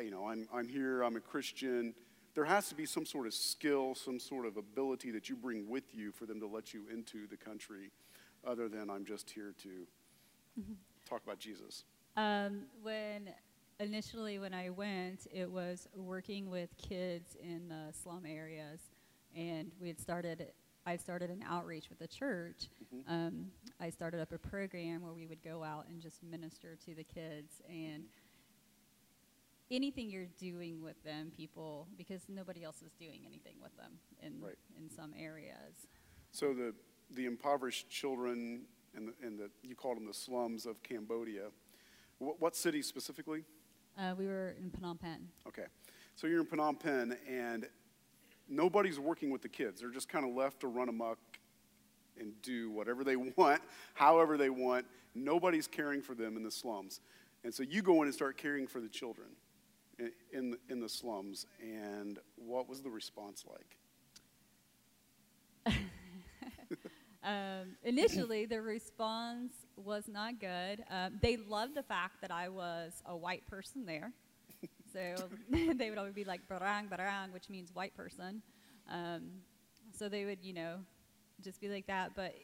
you 0.00 0.10
know, 0.10 0.26
I'm, 0.26 0.48
I'm 0.52 0.68
here, 0.68 1.02
I'm 1.02 1.16
a 1.16 1.20
Christian. 1.20 1.94
There 2.34 2.44
has 2.44 2.68
to 2.68 2.74
be 2.74 2.84
some 2.84 3.06
sort 3.06 3.26
of 3.26 3.34
skill, 3.34 3.94
some 3.94 4.18
sort 4.18 4.44
of 4.44 4.56
ability 4.56 5.12
that 5.12 5.28
you 5.28 5.36
bring 5.36 5.68
with 5.68 5.94
you 5.94 6.10
for 6.10 6.26
them 6.26 6.40
to 6.40 6.46
let 6.46 6.74
you 6.74 6.82
into 6.92 7.26
the 7.28 7.36
country, 7.36 7.90
other 8.46 8.68
than 8.68 8.90
I'm 8.90 9.04
just 9.04 9.30
here 9.30 9.54
to 9.62 9.86
talk 11.08 11.22
about 11.24 11.38
Jesus. 11.38 11.84
Um, 12.16 12.62
when 12.82 13.30
initially 13.78 14.38
when 14.38 14.52
I 14.54 14.70
went, 14.70 15.26
it 15.32 15.50
was 15.50 15.88
working 15.96 16.50
with 16.50 16.70
kids 16.76 17.36
in 17.42 17.68
the 17.68 17.92
slum 17.92 18.24
areas, 18.26 18.80
and 19.36 19.70
we 19.80 19.88
had 19.88 20.00
started. 20.00 20.46
I 20.86 20.96
started 20.96 21.30
an 21.30 21.42
outreach 21.48 21.88
with 21.88 21.98
the 21.98 22.06
church. 22.06 22.68
Um, 23.08 23.46
I 23.80 23.88
started 23.88 24.20
up 24.20 24.32
a 24.32 24.38
program 24.38 25.02
where 25.02 25.14
we 25.14 25.26
would 25.26 25.42
go 25.42 25.64
out 25.64 25.86
and 25.88 26.00
just 26.00 26.22
minister 26.22 26.76
to 26.84 26.94
the 26.94 27.04
kids 27.04 27.62
and 27.70 28.04
anything 29.74 30.10
you're 30.10 30.26
doing 30.38 30.82
with 30.82 31.02
them, 31.04 31.32
people, 31.36 31.86
because 31.96 32.22
nobody 32.28 32.64
else 32.64 32.82
is 32.82 32.92
doing 32.98 33.20
anything 33.26 33.56
with 33.62 33.76
them 33.76 33.92
in 34.22 34.40
Right. 34.40 34.58
in 34.78 34.90
some 34.90 35.12
areas. 35.18 35.86
So 36.32 36.52
the, 36.54 36.74
the 37.10 37.26
impoverished 37.26 37.88
children 37.88 38.62
and 38.94 39.08
the, 39.08 39.26
and 39.26 39.38
the, 39.38 39.50
you 39.62 39.74
called 39.74 39.96
them 39.96 40.06
the 40.06 40.14
slums 40.14 40.66
of 40.66 40.82
Cambodia. 40.82 41.48
What, 42.18 42.40
what 42.40 42.56
city 42.56 42.82
specifically? 42.82 43.44
Uh, 43.98 44.14
we 44.16 44.26
were 44.26 44.54
in 44.58 44.70
Phnom 44.70 44.98
Penh. 45.00 45.28
Okay. 45.46 45.66
So 46.16 46.26
you're 46.26 46.40
in 46.40 46.46
Phnom 46.46 46.78
Penh, 46.78 47.16
and 47.28 47.66
nobody's 48.48 48.98
working 49.00 49.30
with 49.30 49.42
the 49.42 49.48
kids. 49.48 49.80
They're 49.80 49.90
just 49.90 50.08
kind 50.08 50.28
of 50.28 50.34
left 50.34 50.60
to 50.60 50.68
run 50.68 50.88
amok 50.88 51.18
and 52.18 52.32
do 52.42 52.70
whatever 52.70 53.02
they 53.04 53.16
want, 53.36 53.60
however 53.94 54.36
they 54.36 54.50
want. 54.50 54.86
Nobody's 55.14 55.66
caring 55.66 56.02
for 56.02 56.14
them 56.14 56.36
in 56.36 56.42
the 56.42 56.50
slums. 56.50 57.00
And 57.44 57.52
so 57.52 57.62
you 57.62 57.82
go 57.82 58.00
in 58.02 58.08
and 58.08 58.14
start 58.14 58.36
caring 58.36 58.66
for 58.66 58.80
the 58.80 58.88
children 58.88 59.28
in, 59.98 60.12
in, 60.32 60.50
the, 60.50 60.58
in 60.68 60.80
the 60.80 60.88
slums. 60.88 61.46
And 61.60 62.18
what 62.36 62.68
was 62.68 62.82
the 62.82 62.90
response 62.90 63.44
like? 63.48 63.78
Um, 67.24 67.76
initially, 67.82 68.44
the 68.44 68.60
response 68.60 69.54
was 69.76 70.08
not 70.08 70.38
good. 70.38 70.84
Um, 70.90 71.18
they 71.22 71.38
loved 71.38 71.74
the 71.74 71.82
fact 71.82 72.20
that 72.20 72.30
I 72.30 72.50
was 72.50 73.02
a 73.06 73.16
white 73.16 73.46
person 73.46 73.86
there. 73.86 74.12
So 74.92 75.28
they 75.50 75.88
would 75.88 75.98
always 75.98 76.12
be 76.12 76.24
like, 76.24 76.46
barang, 76.48 76.90
barang, 76.90 77.32
which 77.32 77.48
means 77.48 77.74
white 77.74 77.96
person. 77.96 78.42
Um, 78.90 79.30
so 79.96 80.08
they 80.08 80.26
would, 80.26 80.38
you 80.42 80.52
know, 80.52 80.76
just 81.42 81.60
be 81.60 81.68
like 81.68 81.86
that. 81.86 82.12
But 82.14 82.34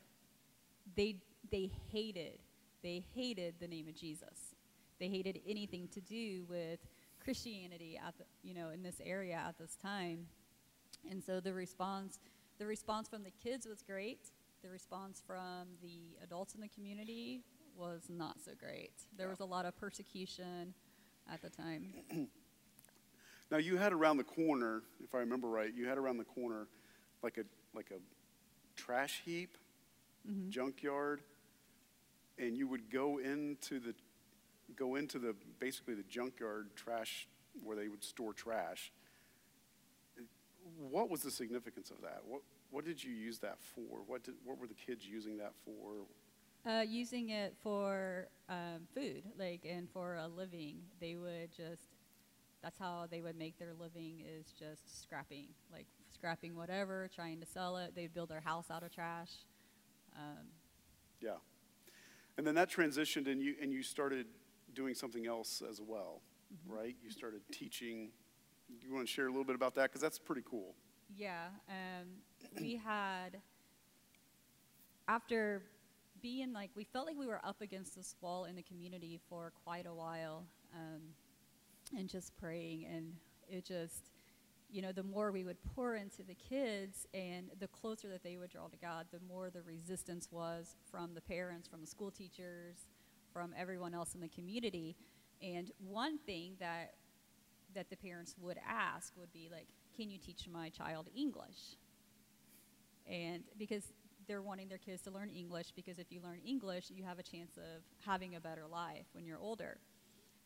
they, 0.96 1.16
they 1.52 1.70
hated, 1.92 2.38
they 2.82 3.04
hated 3.14 3.56
the 3.60 3.68
name 3.68 3.86
of 3.86 3.94
Jesus. 3.94 4.54
They 4.98 5.08
hated 5.08 5.40
anything 5.46 5.88
to 5.92 6.00
do 6.00 6.44
with 6.48 6.80
Christianity 7.22 7.98
at 8.04 8.16
the, 8.18 8.24
you 8.42 8.54
know, 8.54 8.70
in 8.70 8.82
this 8.82 9.00
area 9.04 9.40
at 9.46 9.58
this 9.58 9.76
time. 9.76 10.26
And 11.10 11.22
so 11.22 11.40
the 11.40 11.52
response, 11.52 12.18
the 12.58 12.66
response 12.66 13.08
from 13.08 13.22
the 13.22 13.32
kids 13.42 13.66
was 13.66 13.82
great 13.82 14.30
the 14.62 14.68
response 14.68 15.22
from 15.26 15.68
the 15.82 16.16
adults 16.22 16.54
in 16.54 16.60
the 16.60 16.68
community 16.68 17.42
was 17.76 18.02
not 18.08 18.36
so 18.44 18.52
great. 18.58 18.92
There 19.16 19.28
was 19.28 19.40
a 19.40 19.44
lot 19.44 19.64
of 19.64 19.76
persecution 19.76 20.74
at 21.32 21.40
the 21.40 21.48
time. 21.48 21.94
now 23.50 23.56
you 23.56 23.76
had 23.76 23.92
around 23.92 24.18
the 24.18 24.24
corner, 24.24 24.82
if 25.02 25.14
I 25.14 25.18
remember 25.18 25.48
right, 25.48 25.72
you 25.74 25.88
had 25.88 25.98
around 25.98 26.18
the 26.18 26.24
corner 26.24 26.68
like 27.22 27.38
a 27.38 27.44
like 27.74 27.90
a 27.90 28.00
trash 28.76 29.22
heap, 29.24 29.56
mm-hmm. 30.28 30.50
junkyard, 30.50 31.22
and 32.38 32.56
you 32.56 32.66
would 32.68 32.90
go 32.90 33.18
into 33.18 33.80
the 33.80 33.94
go 34.76 34.96
into 34.96 35.18
the 35.18 35.34
basically 35.58 35.94
the 35.94 36.04
junkyard 36.04 36.68
trash 36.76 37.28
where 37.62 37.76
they 37.76 37.88
would 37.88 38.04
store 38.04 38.32
trash. 38.32 38.92
What 40.78 41.10
was 41.10 41.22
the 41.22 41.30
significance 41.30 41.90
of 41.90 42.00
that? 42.02 42.22
What 42.26 42.42
what 42.70 42.84
did 42.84 43.02
you 43.02 43.12
use 43.12 43.38
that 43.40 43.58
for? 43.60 43.98
What, 44.06 44.22
did, 44.24 44.34
what 44.44 44.58
were 44.58 44.66
the 44.66 44.74
kids 44.74 45.04
using 45.06 45.38
that 45.38 45.52
for? 45.64 46.06
Uh, 46.64 46.82
using 46.82 47.30
it 47.30 47.54
for 47.62 48.28
um, 48.48 48.86
food, 48.94 49.22
like, 49.38 49.66
and 49.68 49.88
for 49.90 50.16
a 50.16 50.28
living. 50.28 50.76
They 51.00 51.16
would 51.16 51.50
just, 51.56 51.82
that's 52.62 52.78
how 52.78 53.06
they 53.10 53.22
would 53.22 53.36
make 53.36 53.58
their 53.58 53.72
living 53.78 54.22
is 54.38 54.52
just 54.58 55.02
scrapping, 55.02 55.48
like 55.72 55.86
scrapping 56.12 56.54
whatever, 56.54 57.08
trying 57.14 57.40
to 57.40 57.46
sell 57.46 57.76
it. 57.76 57.94
They'd 57.94 58.14
build 58.14 58.28
their 58.28 58.40
house 58.40 58.70
out 58.70 58.82
of 58.82 58.94
trash. 58.94 59.30
Um, 60.16 60.46
yeah. 61.20 61.38
And 62.38 62.46
then 62.46 62.54
that 62.54 62.70
transitioned 62.70 63.26
and 63.30 63.42
you, 63.42 63.54
and 63.60 63.72
you 63.72 63.82
started 63.82 64.26
doing 64.74 64.94
something 64.94 65.26
else 65.26 65.62
as 65.68 65.80
well, 65.80 66.22
mm-hmm. 66.52 66.76
right? 66.76 66.96
You 67.02 67.10
started 67.10 67.40
teaching. 67.52 68.10
You 68.80 68.92
want 68.92 69.06
to 69.06 69.12
share 69.12 69.26
a 69.26 69.30
little 69.30 69.44
bit 69.44 69.56
about 69.56 69.74
that? 69.74 69.90
Because 69.90 70.00
that's 70.00 70.18
pretty 70.18 70.42
cool. 70.48 70.74
Yeah. 71.16 71.46
Um, 71.68 72.06
we 72.60 72.76
had, 72.76 73.40
after 75.08 75.62
being 76.22 76.52
like, 76.52 76.70
we 76.76 76.84
felt 76.84 77.06
like 77.06 77.18
we 77.18 77.26
were 77.26 77.40
up 77.44 77.60
against 77.60 77.96
this 77.96 78.14
wall 78.20 78.44
in 78.44 78.54
the 78.54 78.62
community 78.62 79.20
for 79.28 79.52
quite 79.64 79.86
a 79.86 79.94
while 79.94 80.44
um, 80.74 81.00
and 81.96 82.08
just 82.08 82.36
praying. 82.36 82.86
And 82.86 83.12
it 83.48 83.64
just, 83.64 84.10
you 84.70 84.82
know, 84.82 84.92
the 84.92 85.02
more 85.02 85.32
we 85.32 85.42
would 85.42 85.56
pour 85.74 85.96
into 85.96 86.22
the 86.22 86.34
kids 86.34 87.08
and 87.12 87.50
the 87.58 87.66
closer 87.68 88.08
that 88.08 88.22
they 88.22 88.36
would 88.36 88.50
draw 88.50 88.68
to 88.68 88.76
God, 88.76 89.06
the 89.10 89.18
more 89.26 89.50
the 89.50 89.62
resistance 89.62 90.28
was 90.30 90.76
from 90.90 91.14
the 91.14 91.20
parents, 91.20 91.66
from 91.66 91.80
the 91.80 91.88
school 91.88 92.12
teachers, 92.12 92.86
from 93.32 93.54
everyone 93.56 93.94
else 93.94 94.14
in 94.14 94.20
the 94.20 94.28
community. 94.28 94.96
And 95.42 95.70
one 95.78 96.18
thing 96.18 96.56
that 96.60 96.94
that 97.74 97.88
the 97.88 97.96
parents 97.96 98.34
would 98.40 98.58
ask 98.66 99.12
would 99.16 99.32
be 99.32 99.48
like, 99.50 99.68
"Can 99.96 100.10
you 100.10 100.18
teach 100.18 100.48
my 100.48 100.70
child 100.70 101.08
English?" 101.14 101.76
and 103.06 103.42
because 103.58 103.92
they're 104.26 104.42
wanting 104.42 104.68
their 104.68 104.78
kids 104.78 105.02
to 105.02 105.10
learn 105.10 105.28
English 105.28 105.72
because 105.74 105.98
if 105.98 106.12
you 106.12 106.20
learn 106.22 106.38
English, 106.46 106.90
you 106.90 107.02
have 107.02 107.18
a 107.18 107.22
chance 107.22 107.56
of 107.56 107.82
having 108.06 108.36
a 108.36 108.40
better 108.40 108.66
life 108.70 109.06
when 109.12 109.26
you're 109.26 109.38
older. 109.38 109.78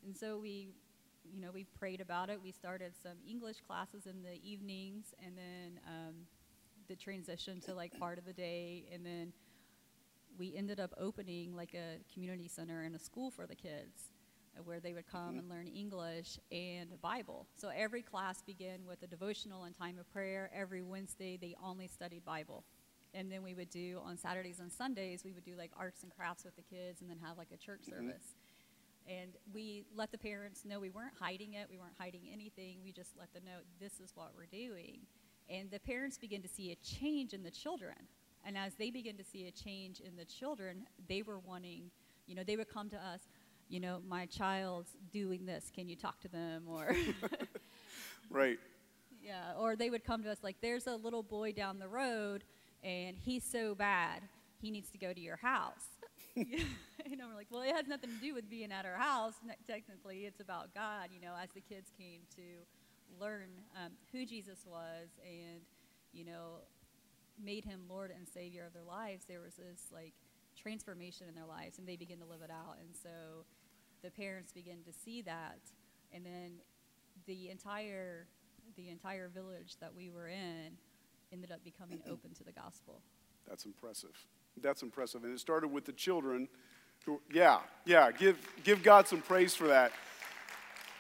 And 0.05 0.17
so 0.17 0.39
we, 0.39 0.69
you 1.25 1.41
know, 1.41 1.51
we 1.53 1.65
prayed 1.65 2.01
about 2.01 2.31
it. 2.31 2.41
We 2.43 2.51
started 2.51 2.93
some 3.03 3.19
English 3.29 3.61
classes 3.67 4.07
in 4.07 4.23
the 4.23 4.41
evenings, 4.43 5.15
and 5.25 5.37
then 5.37 5.81
um, 5.87 6.15
the 6.89 6.97
transition 6.97 7.61
to 7.63 7.75
like 7.75 7.99
part 7.99 8.19
of 8.19 8.25
the 8.25 8.33
day, 8.33 8.85
and 8.93 9.05
then 9.05 9.33
we 10.39 10.55
ended 10.57 10.81
up 10.81 10.93
opening 10.99 11.55
like 11.55 11.75
a 11.75 11.99
community 12.13 12.49
center 12.49 12.83
and 12.83 12.95
a 12.95 12.99
school 12.99 13.31
for 13.31 13.47
the 13.47 13.55
kids 13.55 14.11
uh, 14.57 14.63
where 14.63 14.81
they 14.81 14.93
would 14.93 15.07
come 15.07 15.31
mm-hmm. 15.31 15.39
and 15.39 15.49
learn 15.49 15.67
English 15.67 16.39
and 16.53 17.01
Bible. 17.01 17.47
So 17.57 17.71
every 17.75 18.03
class 18.03 18.43
began 18.43 18.81
with 18.87 19.03
a 19.03 19.07
devotional 19.07 19.65
and 19.65 19.77
time 19.77 19.99
of 19.99 20.11
prayer. 20.13 20.51
Every 20.55 20.83
Wednesday, 20.83 21.37
they 21.41 21.55
only 21.63 21.89
studied 21.89 22.25
Bible. 22.25 22.65
And 23.15 23.31
then 23.31 23.43
we 23.43 23.55
would 23.55 23.71
do 23.71 24.01
on 24.05 24.17
Saturdays 24.17 24.59
and 24.59 24.73
Sundays, 24.73 25.23
we 25.25 25.33
would 25.33 25.45
do 25.45 25.55
like 25.57 25.71
arts 25.79 26.03
and 26.03 26.11
crafts 26.11 26.45
with 26.45 26.57
the 26.57 26.63
kids 26.63 27.01
and 27.01 27.09
then 27.09 27.19
have 27.23 27.39
like 27.39 27.53
a 27.53 27.57
church 27.57 27.83
mm-hmm. 27.83 28.09
service. 28.09 28.35
And 29.07 29.33
we 29.53 29.85
let 29.95 30.11
the 30.11 30.19
parents 30.19 30.65
know 30.65 30.81
we 30.81 30.91
weren't 30.91 31.13
hiding 31.21 31.55
it, 31.55 31.69
we 31.71 31.79
weren't 31.79 31.95
hiding 31.99 32.23
anything. 32.33 32.79
We 32.83 32.91
just 32.91 33.11
let 33.19 33.33
them 33.35 33.45
know 33.45 33.59
this 33.79 34.01
is 34.01 34.13
what 34.15 34.33
we're 34.35 34.47
doing. 34.47 35.01
And 35.49 35.71
the 35.71 35.79
parents 35.79 36.17
begin 36.17 36.43
to 36.43 36.49
see 36.49 36.73
a 36.73 36.77
change 36.77 37.35
in 37.35 37.43
the 37.43 37.51
children. 37.51 37.95
And 38.47 38.59
as 38.59 38.75
they 38.75 38.91
begin 38.91 39.17
to 39.17 39.25
see 39.25 39.47
a 39.47 39.51
change 39.51 40.01
in 40.01 40.17
the 40.17 40.25
children, 40.25 40.87
they 41.09 41.23
were 41.23 41.39
wanting, 41.39 41.91
you 42.27 42.35
know, 42.35 42.45
they 42.45 42.57
would 42.57 42.69
come 42.69 42.91
to 42.91 42.97
us, 42.97 43.21
you 43.69 43.81
know, 43.81 44.01
my 44.07 44.27
child's 44.27 44.91
doing 45.13 45.47
this. 45.47 45.71
Can 45.75 45.89
you 45.89 45.97
talk 45.97 46.21
to 46.21 46.29
them? 46.29 46.65
Or 46.69 46.95
right. 48.31 48.59
Yeah. 49.23 49.55
Or 49.59 49.77
they 49.77 49.91
would 49.91 50.05
come 50.05 50.23
to 50.25 50.31
us 50.31 50.39
like, 50.43 50.57
there's 50.61 50.87
a 50.87 50.97
little 50.97 51.23
boy 51.23 51.53
down 51.53 51.79
the 51.79 51.89
road, 51.89 52.45
and 52.83 53.17
he's 53.17 53.45
so 53.45 53.75
bad, 53.75 54.23
he 54.61 54.71
needs 54.71 54.91
to 54.91 54.99
go 54.99 55.13
to 55.13 55.21
your 55.21 55.37
house. 55.37 55.87
you 56.35 57.17
know, 57.17 57.27
we're 57.29 57.37
like, 57.37 57.47
well, 57.51 57.63
it 57.63 57.75
has 57.75 57.87
nothing 57.87 58.11
to 58.11 58.17
do 58.17 58.35
with 58.35 58.51
being 58.51 58.73
at 58.73 58.85
our 58.85 58.97
house. 58.97 59.35
Technically, 59.67 60.27
it's 60.27 60.41
about 60.41 60.75
God. 60.75 61.09
You 61.13 61.21
know, 61.21 61.33
as 61.41 61.51
the 61.55 61.61
kids 61.61 61.91
came 61.97 62.21
to 62.37 62.43
learn 63.21 63.49
um, 63.77 63.93
who 64.13 64.27
Jesus 64.27 64.59
was 64.67 65.09
and, 65.25 65.61
you 66.13 66.25
know, 66.25 66.59
made 67.43 67.65
him 67.65 67.81
Lord 67.89 68.13
and 68.17 68.29
Savior 68.29 68.65
of 68.67 68.73
their 68.73 68.85
lives, 68.85 69.25
there 69.27 69.41
was 69.41 69.55
this 69.55 69.87
like 69.93 70.15
transformation 70.57 71.27
in 71.29 71.35
their 71.35 71.47
lives 71.47 71.79
and 71.79 71.87
they 71.87 71.97
begin 71.97 72.19
to 72.19 72.25
live 72.25 72.43
it 72.43 72.51
out. 72.51 72.77
And 72.81 72.95
so 72.95 73.45
the 74.03 74.11
parents 74.11 74.53
begin 74.53 74.79
to 74.85 74.93
see 74.93 75.23
that. 75.23 75.59
And 76.13 76.25
then 76.25 76.53
the 77.27 77.51
entire, 77.51 78.27
the 78.77 78.91
entire 78.91 79.29
village 79.29 79.77
that 79.81 79.95
we 79.95 80.11
were 80.11 80.29
in 80.29 80.77
ended 81.33 81.51
up 81.51 81.65
becoming 81.65 82.01
open 82.11 82.33
to 82.35 82.45
the 82.45 82.53
gospel. 82.53 83.01
That's 83.49 83.65
impressive. 83.65 84.17
That's 84.61 84.83
impressive. 84.83 85.25
And 85.25 85.35
it 85.35 85.41
started 85.41 85.69
with 85.69 85.85
the 85.85 85.93
children 85.93 86.49
who, 87.05 87.21
yeah, 87.33 87.59
yeah, 87.85 88.11
give, 88.13 88.39
give 88.63 88.83
God 88.83 89.09
some 89.09 89.21
praise 89.21 89.55
for 89.55 89.67
that. 89.67 89.93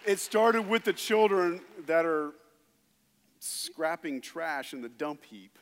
It 0.04 0.18
started 0.18 0.68
with 0.68 0.84
the 0.84 0.92
children 0.92 1.62
that 1.86 2.04
are 2.04 2.32
scrapping 3.38 4.20
trash 4.20 4.72
in 4.72 4.82
the 4.82 4.88
dump 4.88 5.24
heap. 5.24 5.58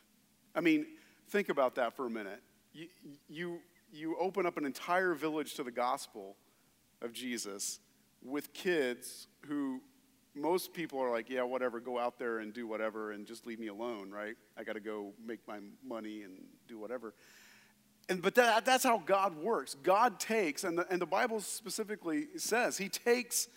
I 0.54 0.61
mean, 0.61 0.87
think 1.28 1.49
about 1.49 1.75
that 1.76 1.94
for 1.94 2.06
a 2.06 2.11
minute. 2.11 2.42
You, 2.73 2.88
you, 3.28 3.59
you 3.92 4.16
open 4.18 4.47
up 4.47 4.56
an 4.56 4.66
entire 4.66 5.14
village 5.14 5.54
to 5.54 5.62
the 5.62 5.71
gospel 5.71 6.37
of 7.00 7.12
Jesus 7.12 7.80
with 8.23 8.52
kids 8.52 9.28
who 9.47 9.80
most 10.35 10.73
people 10.73 10.99
are 11.00 11.11
like, 11.11 11.28
yeah, 11.28 11.42
whatever, 11.42 11.80
go 11.80 11.99
out 11.99 12.18
there 12.18 12.38
and 12.38 12.52
do 12.52 12.66
whatever 12.66 13.12
and 13.12 13.26
just 13.26 13.47
leave 13.47 13.59
me 13.59 13.66
alone, 13.66 14.11
right? 14.11 14.35
I 14.56 14.64
got 14.64 14.75
to 14.75 14.80
go 14.80 15.12
make 15.25 15.40
my 15.47 15.59
money 15.85 16.23
and 16.23 16.38
do 16.68 16.78
whatever. 16.78 17.14
And, 18.09 18.23
but 18.23 18.35
that, 18.37 18.64
that's 18.64 18.85
how 18.85 18.99
God 18.99 19.37
works. 19.37 19.75
God 19.82 20.18
takes, 20.18 20.64
and 20.64 20.78
the, 20.78 20.87
and 20.90 21.00
the 21.00 21.06
Bible 21.06 21.40
specifically 21.40 22.28
says, 22.37 22.78
He 22.78 22.88
takes 22.88 23.49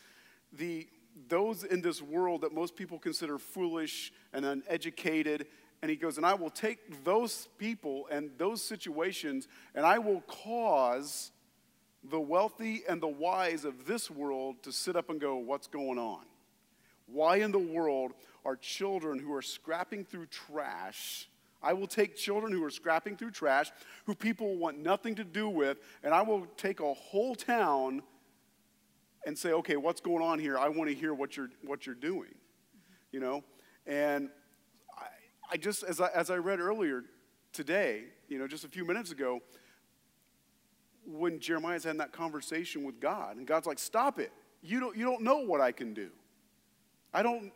the, 0.51 0.87
those 1.27 1.63
in 1.63 1.81
this 1.81 2.01
world 2.01 2.41
that 2.41 2.53
most 2.53 2.75
people 2.75 2.99
consider 2.99 3.37
foolish 3.37 4.11
and 4.33 4.45
uneducated 4.45 5.47
and 5.81 5.89
he 5.89 5.97
goes, 5.97 6.17
And 6.17 6.25
I 6.25 6.33
will 6.33 6.49
take 6.49 7.03
those 7.03 7.47
people 7.57 8.07
and 8.11 8.31
those 8.37 8.61
situations, 8.61 9.47
and 9.73 9.85
I 9.85 9.99
will 9.99 10.21
cause 10.21 11.31
the 12.03 12.19
wealthy 12.19 12.83
and 12.87 13.01
the 13.01 13.07
wise 13.07 13.65
of 13.65 13.85
this 13.85 14.11
world 14.11 14.61
to 14.63 14.71
sit 14.71 14.95
up 14.95 15.09
and 15.09 15.19
go, 15.19 15.35
What's 15.37 15.67
going 15.67 15.99
on? 15.99 16.25
Why 17.07 17.37
in 17.37 17.51
the 17.51 17.59
world 17.59 18.13
are 18.43 18.55
children 18.55 19.19
who 19.19 19.33
are 19.33 19.41
scrapping 19.41 20.05
through 20.05 20.27
trash? 20.27 21.29
I 21.61 21.73
will 21.73 21.87
take 21.87 22.15
children 22.15 22.51
who 22.51 22.63
are 22.63 22.69
scrapping 22.69 23.17
through 23.17 23.31
trash, 23.31 23.71
who 24.05 24.13
people 24.13 24.55
want 24.55 24.77
nothing 24.77 25.15
to 25.15 25.23
do 25.23 25.49
with, 25.49 25.79
and 26.03 26.13
I 26.13 26.21
will 26.21 26.45
take 26.57 26.79
a 26.79 26.93
whole 26.93 27.33
town 27.35 28.03
and 29.25 29.37
say, 29.37 29.51
okay, 29.51 29.75
what's 29.75 29.99
going 29.99 30.23
on 30.23 30.37
here? 30.37 30.57
I 30.57 30.69
want 30.69 30.89
to 30.89 30.95
hear 30.95 31.13
what 31.13 31.35
you're, 31.35 31.49
what 31.63 31.87
you're 31.87 31.95
doing, 31.95 32.35
you 33.11 33.19
know? 33.19 33.43
And 33.87 34.29
I 35.51 35.57
just, 35.57 35.83
as 35.83 36.01
I, 36.01 36.09
as 36.09 36.29
I 36.29 36.37
read 36.37 36.59
earlier 36.59 37.03
today, 37.53 38.05
you 38.27 38.39
know, 38.39 38.47
just 38.47 38.63
a 38.63 38.67
few 38.67 38.85
minutes 38.85 39.11
ago, 39.11 39.41
when 41.05 41.39
Jeremiah's 41.39 41.83
having 41.83 41.99
that 41.99 42.11
conversation 42.11 42.83
with 42.83 42.99
God, 42.99 43.37
and 43.37 43.45
God's 43.45 43.67
like, 43.67 43.79
"Stop 43.79 44.19
it! 44.19 44.31
You 44.61 44.79
don't, 44.79 44.97
you 44.97 45.05
don't 45.05 45.21
know 45.21 45.37
what 45.37 45.61
I 45.61 45.71
can 45.71 45.93
do. 45.93 46.09
I 47.13 47.21
don't. 47.21 47.51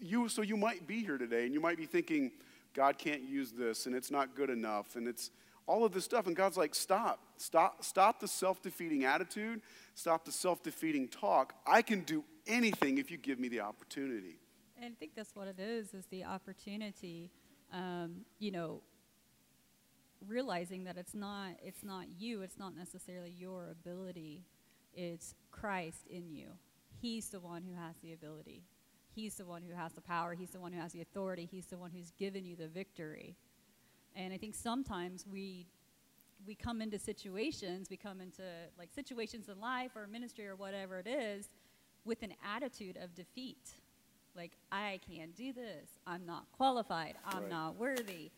You 0.00 0.28
so 0.28 0.42
you 0.42 0.56
might 0.56 0.86
be 0.86 1.04
here 1.04 1.16
today, 1.16 1.44
and 1.44 1.54
you 1.54 1.60
might 1.60 1.76
be 1.76 1.86
thinking, 1.86 2.32
God 2.74 2.98
can't 2.98 3.22
use 3.22 3.52
this, 3.52 3.86
and 3.86 3.94
it's 3.94 4.10
not 4.10 4.34
good 4.34 4.50
enough, 4.50 4.96
and 4.96 5.06
it's 5.06 5.30
all 5.66 5.84
of 5.84 5.92
this 5.92 6.04
stuff. 6.04 6.26
And 6.26 6.34
God's 6.34 6.56
like, 6.56 6.74
stop, 6.74 7.20
stop, 7.36 7.84
stop 7.84 8.18
the 8.18 8.26
self-defeating 8.26 9.04
attitude, 9.04 9.62
stop 9.94 10.24
the 10.24 10.32
self-defeating 10.32 11.08
talk. 11.08 11.54
I 11.66 11.82
can 11.82 12.00
do 12.00 12.24
anything 12.46 12.98
if 12.98 13.10
you 13.10 13.16
give 13.16 13.38
me 13.38 13.48
the 13.48 13.60
opportunity. 13.60 14.38
I 14.84 14.90
think 14.98 15.12
that's 15.14 15.34
what 15.34 15.48
it 15.48 15.60
is, 15.60 15.94
is 15.94 16.06
the 16.06 16.24
opportunity, 16.24 17.30
um, 17.72 18.24
you 18.38 18.50
know, 18.50 18.82
realizing 20.26 20.84
that 20.84 20.96
it's 20.96 21.14
not, 21.14 21.50
it's 21.62 21.84
not 21.84 22.06
you, 22.18 22.42
it's 22.42 22.58
not 22.58 22.76
necessarily 22.76 23.30
your 23.30 23.68
ability, 23.70 24.44
it's 24.94 25.34
Christ 25.50 26.06
in 26.10 26.28
you. 26.28 26.48
He's 27.00 27.28
the 27.28 27.40
one 27.40 27.62
who 27.62 27.74
has 27.74 27.96
the 28.02 28.12
ability. 28.12 28.64
He's 29.14 29.34
the 29.34 29.44
one 29.44 29.62
who 29.62 29.74
has 29.74 29.92
the 29.92 30.00
power. 30.00 30.34
He's 30.34 30.50
the 30.50 30.60
one 30.60 30.72
who 30.72 30.80
has 30.80 30.92
the 30.92 31.02
authority. 31.02 31.48
He's 31.50 31.66
the 31.66 31.76
one 31.76 31.90
who's 31.90 32.12
given 32.12 32.44
you 32.44 32.56
the 32.56 32.68
victory. 32.68 33.36
And 34.14 34.32
I 34.32 34.38
think 34.38 34.54
sometimes 34.54 35.26
we 35.30 35.66
we 36.44 36.56
come 36.56 36.82
into 36.82 36.98
situations, 36.98 37.88
we 37.88 37.96
come 37.96 38.20
into 38.20 38.42
like 38.76 38.88
situations 38.92 39.48
in 39.48 39.60
life 39.60 39.92
or 39.94 40.08
ministry 40.08 40.46
or 40.46 40.56
whatever 40.56 40.98
it 40.98 41.06
is 41.06 41.48
with 42.04 42.22
an 42.22 42.34
attitude 42.44 42.96
of 42.96 43.14
defeat. 43.14 43.74
Like 44.36 44.52
I 44.70 45.00
can't 45.08 45.34
do 45.36 45.52
this. 45.52 45.88
I'm 46.06 46.24
not 46.26 46.46
qualified. 46.56 47.14
I'm 47.26 47.42
right. 47.42 47.50
not 47.50 47.76
worthy. 47.76 48.30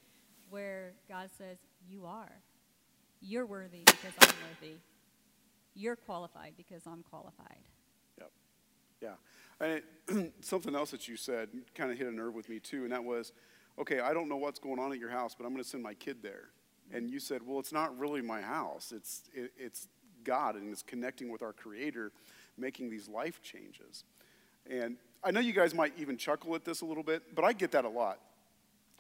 Where 0.51 0.93
God 1.09 1.31
says, 1.37 1.59
"You 1.89 2.07
are. 2.07 2.33
You're 3.21 3.47
worthy 3.47 3.83
because 3.85 4.13
I'm 4.21 4.35
worthy. 4.51 4.77
You're 5.75 5.97
qualified 5.97 6.55
because 6.57 6.83
I'm 6.87 7.03
qualified." 7.03 7.63
Yep. 8.19 8.31
Yeah. 9.01 9.15
And 9.61 9.83
it, 10.09 10.35
something 10.45 10.75
else 10.75 10.91
that 10.91 11.09
you 11.09 11.17
said 11.17 11.49
kind 11.75 11.91
of 11.91 11.99
hit 11.99 12.07
a 12.07 12.13
nerve 12.13 12.35
with 12.35 12.49
me 12.49 12.59
too, 12.61 12.85
and 12.85 12.93
that 12.93 13.03
was 13.03 13.33
okay, 13.79 14.01
I 14.01 14.13
don't 14.13 14.29
know 14.29 14.37
what's 14.37 14.59
going 14.59 14.79
on 14.79 14.93
at 14.93 14.99
your 14.99 15.11
house, 15.11 15.35
but 15.35 15.45
I'm 15.45 15.53
going 15.53 15.63
to 15.63 15.69
send 15.69 15.83
my 15.83 15.95
kid 15.95 16.23
there. 16.23 16.51
Mm-hmm. 16.89 16.97
And 16.97 17.11
you 17.11 17.19
said, 17.19 17.43
well, 17.45 17.59
it's 17.59 17.73
not 17.73 17.97
really 17.99 18.23
my 18.23 18.41
house. 18.41 18.93
It's, 18.95 19.23
it, 19.35 19.53
it's 19.57 19.89
God, 20.23 20.57
and 20.57 20.71
it's 20.71 20.83
connecting 20.83 21.31
with 21.31 21.43
our 21.43 21.53
Creator, 21.53 22.13
making 22.57 22.91
these 22.91 23.09
life 23.09 23.43
changes. 23.43 24.05
And 24.69 24.97
I 25.25 25.31
know 25.31 25.41
you 25.41 25.53
guys 25.53 25.75
might 25.75 25.93
even 25.99 26.17
chuckle 26.17 26.55
at 26.55 26.65
this 26.65 26.83
a 26.83 26.85
little 26.85 27.03
bit, 27.03 27.35
but 27.35 27.45
I 27.45 27.53
get 27.53 27.73
that 27.73 27.85
a 27.85 27.89
lot. 27.89 28.21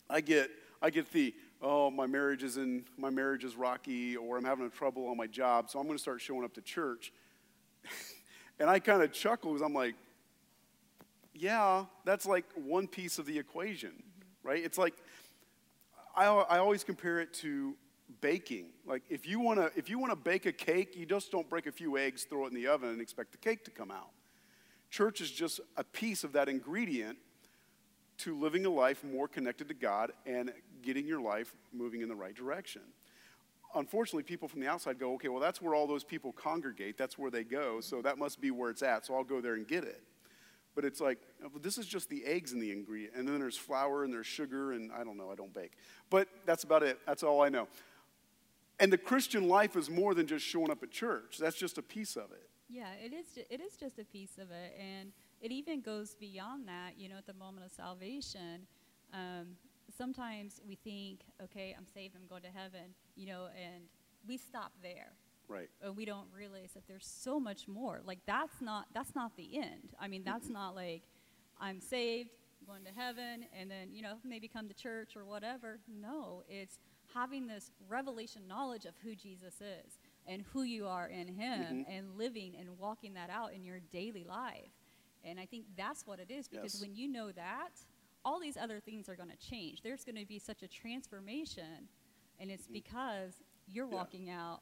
I 0.09 0.21
get, 0.21 0.50
I 0.81 0.90
get 0.90 1.11
the, 1.12 1.35
oh, 1.61 1.90
my 1.90 2.07
marriage 2.07 2.43
is 2.43 2.57
in, 2.57 2.85
my 2.97 3.11
marriage 3.11 3.45
is 3.45 3.57
rocky, 3.57 4.16
or 4.16 4.37
I'm 4.37 4.45
having 4.45 4.71
trouble 4.71 5.09
on 5.09 5.16
my 5.16 5.26
job, 5.26 5.71
so 5.71 5.78
I'm 5.78 5.87
going 5.87 5.99
to 5.99 6.02
start 6.02 6.21
showing 6.21 6.45
up 6.45 6.54
to 6.54 6.62
church. 6.62 7.12
and 8.59 8.71
I 8.71 8.78
kind 8.78 9.02
of 9.02 9.12
chuckle 9.12 9.52
because 9.52 9.64
I'm 9.64 9.75
like, 9.75 9.95
yeah, 11.35 11.85
that's 12.04 12.26
like 12.26 12.45
one 12.54 12.87
piece 12.87 13.19
of 13.19 13.26
the 13.26 13.38
equation 13.38 13.93
right? 14.45 14.62
It's 14.62 14.78
like, 14.78 14.95
I, 16.14 16.26
I 16.26 16.59
always 16.59 16.85
compare 16.85 17.19
it 17.19 17.33
to 17.35 17.75
baking. 18.21 18.66
Like 18.87 19.02
if 19.09 19.26
you 19.26 19.40
want 19.40 19.59
to 19.59 19.73
if 19.76 19.90
you 19.90 19.99
want 19.99 20.12
to 20.12 20.16
bake 20.16 20.47
a 20.47 20.52
cake, 20.52 20.95
you 20.95 21.07
just 21.07 21.33
don't 21.33 21.49
break 21.50 21.66
a 21.66 21.73
few 21.73 21.99
eggs, 21.99 22.25
throw 22.25 22.45
it 22.45 22.49
in 22.49 22.54
the 22.54 22.69
oven, 22.69 22.90
and 22.90 23.00
expect 23.00 23.33
the 23.33 23.38
cake 23.38 23.64
to 23.64 23.73
come 23.73 23.90
out. 23.90 24.11
Church 24.95 25.21
is 25.21 25.33
just 25.33 25.61
a 25.77 25.83
piece 25.83 26.23
of 26.23 26.35
that 26.35 26.49
ingredient 26.49 27.19
to 28.19 28.39
living 28.39 28.65
a 28.65 28.71
life 28.71 29.03
more 29.03 29.27
connected 29.27 29.67
to 29.67 29.75
God 29.75 30.13
and 30.25 30.53
getting 30.83 31.05
your 31.05 31.21
life 31.21 31.53
moving 31.73 32.03
in 32.03 32.09
the 32.09 32.15
right 32.15 32.33
direction. 32.33 32.83
Unfortunately, 33.75 34.23
people 34.23 34.47
from 34.47 34.61
the 34.61 34.69
outside 34.69 35.01
go, 35.01 35.15
okay, 35.15 35.27
well, 35.27 35.41
that's 35.41 35.61
where 35.61 35.75
all 35.75 35.89
those 35.89 36.05
people 36.05 36.31
congregate. 36.31 36.97
That's 36.97 37.19
where 37.19 37.29
they 37.29 37.43
go. 37.43 37.81
So 37.81 38.03
that 38.03 38.19
must 38.19 38.41
be 38.41 38.53
where 38.53 38.71
it's 38.71 38.85
at. 38.85 39.05
So 39.05 39.17
I'll 39.17 39.25
go 39.25 39.41
there 39.41 39.55
and 39.55 39.67
get 39.67 39.83
it. 39.83 40.01
But 40.77 40.85
it's 40.85 41.01
like, 41.01 41.19
oh, 41.45 41.51
this 41.61 41.77
is 41.77 41.87
just 41.87 42.09
the 42.09 42.25
eggs 42.25 42.53
and 42.53 42.63
the 42.63 42.71
ingredient. 42.71 43.17
And 43.17 43.27
then 43.27 43.41
there's 43.41 43.57
flour 43.57 44.05
and 44.05 44.13
there's 44.13 44.29
sugar, 44.29 44.75
and 44.75 44.93
I 44.93 45.03
don't 45.03 45.17
know, 45.17 45.29
I 45.29 45.35
don't 45.35 45.53
bake. 45.53 45.73
But 46.09 46.29
that's 46.47 46.63
about 46.63 46.85
it. 46.85 47.00
That's 47.04 47.25
all 47.25 47.43
I 47.43 47.49
know. 47.49 47.67
And 48.78 48.93
the 48.93 48.99
Christian 48.99 49.49
life 49.49 49.75
is 49.75 49.91
more 49.91 50.15
than 50.15 50.28
just 50.28 50.47
showing 50.47 50.71
up 50.71 50.85
at 50.85 50.93
church, 50.93 51.39
that's 51.41 51.57
just 51.57 51.78
a 51.78 51.83
piece 51.83 52.15
of 52.15 52.30
it. 52.30 52.49
Yeah, 52.75 52.89
it 53.00 53.13
is, 53.13 53.26
ju- 53.32 53.45
it 53.49 53.60
is 53.60 53.76
just 53.76 54.00
a 54.00 54.04
piece 54.04 54.37
of 54.37 54.50
it. 54.50 54.76
And 54.76 55.13
it 55.41 55.52
even 55.52 55.80
goes 55.80 56.17
beyond 56.17 56.67
that, 56.67 56.99
you 56.99 57.08
know, 57.08 57.17
at 57.17 57.26
the 57.26 57.34
moment 57.34 57.65
of 57.65 57.71
salvation. 57.71 58.67
Um, 59.13 59.56
sometimes 59.97 60.60
we 60.67 60.75
think, 60.75 61.21
okay, 61.41 61.73
I'm 61.78 61.87
saved, 61.87 62.17
I'm 62.17 62.26
going 62.28 62.43
to 62.43 62.49
heaven, 62.49 62.95
you 63.15 63.26
know, 63.26 63.47
and 63.56 63.84
we 64.26 64.37
stop 64.37 64.73
there. 64.82 65.13
Right. 65.47 65.69
And 65.82 65.97
we 65.97 66.04
don't 66.04 66.26
realize 66.37 66.73
that 66.75 66.89
there's 66.89 67.06
so 67.06 67.39
much 67.39 67.69
more. 67.69 68.00
Like 68.04 68.19
that's 68.26 68.60
not 68.60 68.87
that's 68.93 69.15
not 69.15 69.37
the 69.37 69.58
end. 69.58 69.93
I 70.00 70.08
mean, 70.08 70.25
that's 70.25 70.49
not 70.49 70.75
like 70.75 71.02
I'm 71.60 71.80
saved, 71.80 72.30
going 72.67 72.82
to 72.87 72.91
heaven, 72.99 73.45
and 73.56 73.71
then 73.71 73.93
you 73.93 74.00
know 74.00 74.15
maybe 74.25 74.49
come 74.49 74.69
to 74.69 74.75
church 74.75 75.17
or 75.17 75.26
whatever. 75.26 75.78
No, 75.87 76.43
it's 76.49 76.78
having 77.15 77.47
this 77.47 77.71
revelation 77.89 78.49
knowledge 78.49 78.87
of 78.87 78.95
who 79.04 79.15
Jesus 79.15 79.60
is 79.60 79.99
and 80.26 80.43
who 80.52 80.63
you 80.63 80.87
are 80.87 81.06
in 81.06 81.28
Him, 81.28 81.60
mm-hmm. 81.60 81.91
and 81.91 82.17
living 82.17 82.54
and 82.58 82.78
walking 82.78 83.15
that 83.15 83.30
out 83.30 83.52
in 83.52 83.65
your 83.65 83.80
daily 83.93 84.25
life. 84.28 84.73
And 85.25 85.41
I 85.41 85.47
think 85.47 85.65
that's 85.76 86.06
what 86.06 86.21
it 86.21 86.30
is 86.30 86.49
because 86.49 86.75
yes. 86.75 86.80
when 86.80 86.95
you 86.95 87.08
know 87.08 87.32
that, 87.32 87.71
all 88.25 88.41
these 88.41 88.56
other 88.56 88.80
things 88.80 89.08
are 89.08 89.17
going 89.17 89.30
to 89.30 89.37
change. 89.37 89.82
There's 89.82 90.04
going 90.04 90.17
to 90.17 90.26
be 90.26 90.39
such 90.39 90.63
a 90.63 90.69
transformation, 90.69 91.89
and 92.39 92.50
it's 92.50 92.65
mm-hmm. 92.65 92.75
because 92.75 93.34
you're 93.67 93.89
yeah. 93.89 93.95
walking 93.95 94.30
out 94.30 94.60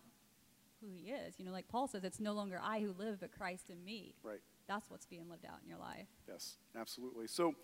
who 0.81 0.89
he 0.93 1.11
is. 1.11 1.35
You 1.39 1.45
know, 1.45 1.53
like 1.53 1.69
Paul 1.69 1.87
says, 1.87 2.05
it's 2.05 2.21
no 2.21 2.33
longer 2.33 2.61
I 2.63 2.81
who 2.81 2.95
live, 2.99 3.21
but 3.21 3.33
Christ 3.33 3.71
in 3.71 3.85
me. 3.85 4.15
Right. 4.23 4.41
That's 4.69 4.91
what's 4.91 5.07
being 5.07 5.29
lived 5.29 5.45
out 5.45 5.59
in 5.63 5.69
your 5.69 5.79
life. 5.79 6.07
Yes, 6.29 6.57
absolutely. 6.79 7.27
So 7.27 7.55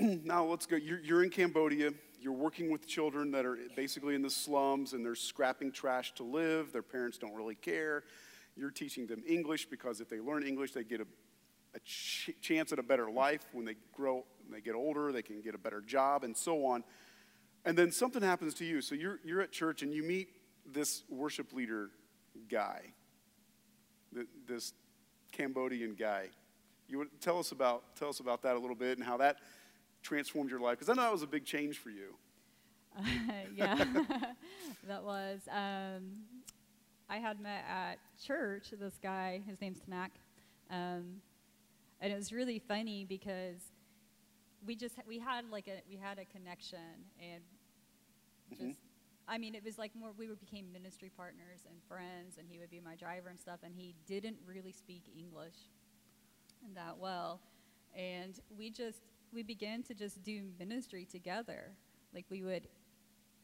now 0.24 0.44
let's 0.44 0.66
go. 0.66 0.76
You're, 0.76 1.00
you're 1.00 1.22
in 1.22 1.30
Cambodia. 1.30 1.92
You're 2.20 2.32
working 2.32 2.70
with 2.70 2.86
children 2.86 3.30
that 3.32 3.44
are 3.44 3.58
basically 3.76 4.14
in 4.14 4.22
the 4.22 4.30
slums 4.30 4.92
and 4.92 5.04
they're 5.04 5.14
scrapping 5.14 5.72
trash 5.72 6.12
to 6.14 6.22
live. 6.22 6.72
Their 6.72 6.82
parents 6.82 7.18
don't 7.18 7.34
really 7.34 7.54
care. 7.54 8.04
You're 8.56 8.70
teaching 8.70 9.06
them 9.06 9.22
English 9.26 9.66
because 9.66 10.00
if 10.00 10.08
they 10.08 10.20
learn 10.20 10.42
English, 10.42 10.72
they 10.72 10.84
get 10.84 11.00
a, 11.00 11.06
a 11.74 11.80
ch- 11.80 12.30
chance 12.40 12.72
at 12.72 12.78
a 12.78 12.82
better 12.82 13.10
life. 13.10 13.42
When 13.52 13.64
they 13.64 13.76
grow, 13.92 14.24
when 14.42 14.52
they 14.52 14.60
get 14.60 14.74
older, 14.74 15.12
they 15.12 15.22
can 15.22 15.42
get 15.42 15.54
a 15.54 15.58
better 15.58 15.80
job 15.80 16.24
and 16.24 16.36
so 16.36 16.64
on. 16.64 16.82
And 17.64 17.76
then 17.76 17.92
something 17.92 18.22
happens 18.22 18.54
to 18.54 18.64
you. 18.64 18.80
So 18.80 18.94
you're, 18.94 19.20
you're 19.22 19.42
at 19.42 19.52
church 19.52 19.82
and 19.82 19.92
you 19.92 20.02
meet 20.02 20.30
this 20.66 21.02
worship 21.10 21.52
leader 21.52 21.90
guy, 22.48 22.92
this 24.46 24.72
Cambodian 25.32 25.94
guy. 25.94 26.28
You 26.88 26.98
would 26.98 27.20
tell 27.20 27.38
us 27.38 27.52
about 27.52 27.94
tell 27.96 28.08
us 28.08 28.18
about 28.18 28.42
that 28.42 28.56
a 28.56 28.58
little 28.58 28.74
bit 28.74 28.98
and 28.98 29.06
how 29.06 29.16
that 29.18 29.36
transformed 30.02 30.50
your 30.50 30.60
life 30.60 30.78
because 30.78 30.88
I 30.88 30.94
know 30.94 31.02
that 31.02 31.12
was 31.12 31.22
a 31.22 31.26
big 31.26 31.44
change 31.44 31.78
for 31.78 31.90
you. 31.90 32.14
Uh, 32.98 33.02
yeah, 33.54 33.84
that 34.86 35.04
was. 35.04 35.40
Um, 35.50 36.24
I 37.08 37.16
had 37.16 37.40
met 37.40 37.64
at 37.68 37.98
church 38.24 38.70
this 38.78 38.98
guy. 39.02 39.40
His 39.46 39.60
name's 39.60 39.80
Tanak, 39.80 40.10
um, 40.70 41.20
and 42.00 42.12
it 42.12 42.16
was 42.16 42.32
really 42.32 42.58
funny 42.58 43.04
because 43.04 43.60
we 44.66 44.76
just 44.76 44.96
we 45.08 45.18
had 45.18 45.44
like 45.50 45.68
a 45.68 45.82
we 45.88 45.96
had 45.96 46.18
a 46.18 46.24
connection 46.24 46.78
and 47.20 47.42
mm-hmm. 48.52 48.68
just 48.68 48.80
I 49.30 49.38
mean, 49.38 49.54
it 49.54 49.64
was 49.64 49.78
like 49.78 49.92
more, 49.94 50.10
we 50.18 50.26
became 50.26 50.72
ministry 50.72 51.08
partners 51.16 51.60
and 51.68 51.78
friends, 51.86 52.36
and 52.36 52.48
he 52.50 52.58
would 52.58 52.68
be 52.68 52.80
my 52.80 52.96
driver 52.96 53.28
and 53.28 53.38
stuff, 53.38 53.60
and 53.62 53.72
he 53.76 53.94
didn't 54.04 54.36
really 54.44 54.72
speak 54.72 55.04
English 55.16 55.54
that 56.74 56.98
well. 56.98 57.40
And 57.96 58.40
we 58.58 58.70
just, 58.70 59.02
we 59.32 59.42
began 59.42 59.82
to 59.84 59.94
just 59.94 60.22
do 60.22 60.42
ministry 60.58 61.06
together. 61.10 61.72
Like 62.14 62.26
we 62.30 62.42
would, 62.42 62.68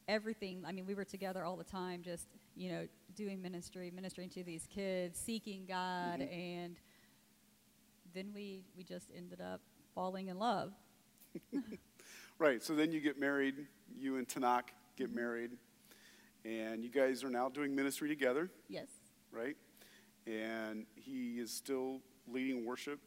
everything, 0.09 0.65
I 0.67 0.73
mean, 0.73 0.87
we 0.87 0.95
were 0.95 1.05
together 1.05 1.45
all 1.45 1.57
the 1.57 1.65
time, 1.65 2.03
just, 2.03 2.27
you 2.57 2.71
know, 2.71 2.87
doing 3.15 3.41
ministry, 3.41 3.93
ministering 3.95 4.29
to 4.31 4.45
these 4.45 4.67
kids, 4.73 5.19
seeking 5.19 5.65
God, 5.67 6.21
mm-hmm. 6.21 6.33
and 6.33 6.77
then 8.15 8.33
we, 8.35 8.65
we 8.77 8.83
just 8.83 9.11
ended 9.17 9.41
up 9.41 9.61
falling 9.95 10.29
in 10.29 10.39
love. 10.39 10.73
right, 12.39 12.63
so 12.63 12.75
then 12.75 12.93
you 12.93 13.01
get 13.01 13.19
married, 13.19 13.67
you 13.97 14.17
and 14.17 14.27
Tanak 14.27 14.69
get 14.97 15.09
mm-hmm. 15.09 15.17
married 15.17 15.51
and 16.47 16.85
you 16.85 16.91
guys 16.91 17.25
are 17.25 17.31
now 17.31 17.49
doing 17.49 17.75
ministry 17.75 18.09
together. 18.09 18.51
Yes. 18.69 18.87
Right? 19.33 19.57
And 20.27 20.87
he 20.95 21.39
is 21.39 21.51
still 21.51 22.01
leading 22.29 22.65
worship, 22.65 23.01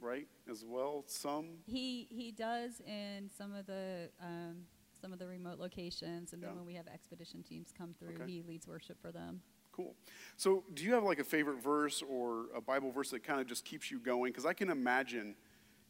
right? 0.00 0.26
As 0.50 0.64
well, 0.66 1.04
some. 1.06 1.58
He 1.66 2.08
he 2.10 2.32
does 2.32 2.80
in 2.86 3.30
some 3.36 3.54
of 3.54 3.66
the 3.66 4.10
um, 4.22 4.64
some 5.00 5.12
of 5.12 5.18
the 5.18 5.26
remote 5.26 5.58
locations, 5.58 6.32
and 6.32 6.42
yeah. 6.42 6.48
then 6.48 6.56
when 6.56 6.66
we 6.66 6.74
have 6.74 6.86
expedition 6.88 7.42
teams 7.42 7.72
come 7.76 7.94
through, 7.98 8.14
okay. 8.14 8.30
he 8.30 8.42
leads 8.42 8.66
worship 8.66 9.00
for 9.00 9.12
them. 9.12 9.40
Cool. 9.72 9.94
So, 10.36 10.64
do 10.72 10.84
you 10.84 10.94
have 10.94 11.04
like 11.04 11.18
a 11.18 11.24
favorite 11.24 11.62
verse 11.62 12.02
or 12.02 12.46
a 12.56 12.62
Bible 12.62 12.90
verse 12.90 13.10
that 13.10 13.22
kind 13.22 13.40
of 13.40 13.46
just 13.46 13.64
keeps 13.64 13.90
you 13.90 13.98
going? 13.98 14.32
Because 14.32 14.46
I 14.46 14.54
can 14.54 14.70
imagine, 14.70 15.34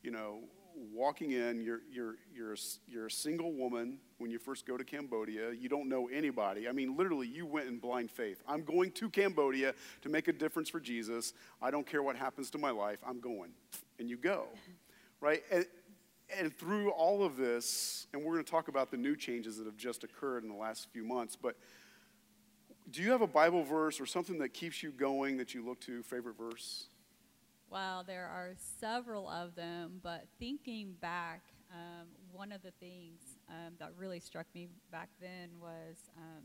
you 0.02 0.10
know, 0.10 0.40
walking 0.92 1.32
in, 1.32 1.62
you're, 1.62 1.80
you're, 1.90 2.16
you're, 2.34 2.56
you're 2.86 3.06
a 3.06 3.10
single 3.10 3.52
woman 3.52 3.98
when 4.18 4.30
you 4.30 4.38
first 4.38 4.66
go 4.66 4.76
to 4.76 4.84
Cambodia. 4.84 5.52
You 5.52 5.68
don't 5.68 5.88
know 5.88 6.08
anybody. 6.08 6.68
I 6.68 6.72
mean, 6.72 6.96
literally, 6.96 7.28
you 7.28 7.46
went 7.46 7.68
in 7.68 7.78
blind 7.78 8.10
faith. 8.10 8.42
I'm 8.46 8.64
going 8.64 8.90
to 8.92 9.08
Cambodia 9.08 9.74
to 10.02 10.08
make 10.08 10.28
a 10.28 10.32
difference 10.32 10.68
for 10.68 10.80
Jesus. 10.80 11.32
I 11.62 11.70
don't 11.70 11.86
care 11.86 12.02
what 12.02 12.16
happens 12.16 12.50
to 12.50 12.58
my 12.58 12.70
life. 12.70 12.98
I'm 13.06 13.20
going. 13.20 13.50
And 13.98 14.08
you 14.10 14.16
go, 14.16 14.46
right? 15.20 15.42
And, 15.50 15.66
and 16.36 16.56
through 16.56 16.90
all 16.90 17.24
of 17.24 17.36
this, 17.36 18.06
and 18.12 18.22
we're 18.22 18.32
going 18.32 18.44
to 18.44 18.50
talk 18.50 18.68
about 18.68 18.90
the 18.90 18.96
new 18.96 19.16
changes 19.16 19.56
that 19.58 19.66
have 19.66 19.76
just 19.76 20.04
occurred 20.04 20.42
in 20.42 20.48
the 20.48 20.56
last 20.56 20.88
few 20.92 21.04
months, 21.04 21.36
but 21.36 21.56
do 22.90 23.02
you 23.02 23.10
have 23.10 23.22
a 23.22 23.26
Bible 23.26 23.64
verse 23.64 24.00
or 24.00 24.06
something 24.06 24.38
that 24.38 24.50
keeps 24.50 24.82
you 24.82 24.90
going 24.90 25.36
that 25.38 25.54
you 25.54 25.64
look 25.64 25.80
to, 25.82 26.02
favorite 26.02 26.36
verse? 26.38 26.86
Well, 27.68 28.04
there 28.06 28.26
are 28.26 28.52
several 28.80 29.28
of 29.28 29.54
them, 29.56 30.00
but 30.02 30.26
thinking 30.38 30.94
back, 31.00 31.42
um, 31.72 32.06
one 32.32 32.52
of 32.52 32.62
the 32.62 32.70
things 32.78 33.20
um, 33.48 33.74
that 33.80 33.90
really 33.96 34.20
struck 34.20 34.46
me 34.54 34.68
back 34.92 35.08
then 35.20 35.50
was 35.60 35.96
um, 36.16 36.44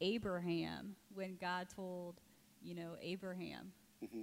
Abraham, 0.00 0.94
when 1.12 1.36
God 1.40 1.68
told, 1.74 2.20
you 2.62 2.74
know, 2.74 2.92
Abraham, 3.02 3.72
mm-hmm. 4.04 4.22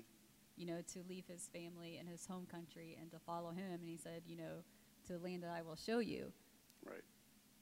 You 0.57 0.65
know, 0.65 0.81
to 0.93 0.99
leave 1.07 1.25
his 1.27 1.49
family 1.53 1.97
and 1.97 2.09
his 2.09 2.25
home 2.25 2.47
country 2.49 2.97
and 2.99 3.11
to 3.11 3.19
follow 3.19 3.51
him, 3.51 3.71
and 3.73 3.83
he 3.83 3.97
said, 3.97 4.23
you 4.25 4.35
know, 4.35 4.63
to 5.05 5.13
the 5.13 5.19
land 5.19 5.43
that 5.43 5.51
I 5.51 5.61
will 5.61 5.75
show 5.75 5.99
you. 5.99 6.31
Right. 6.85 7.03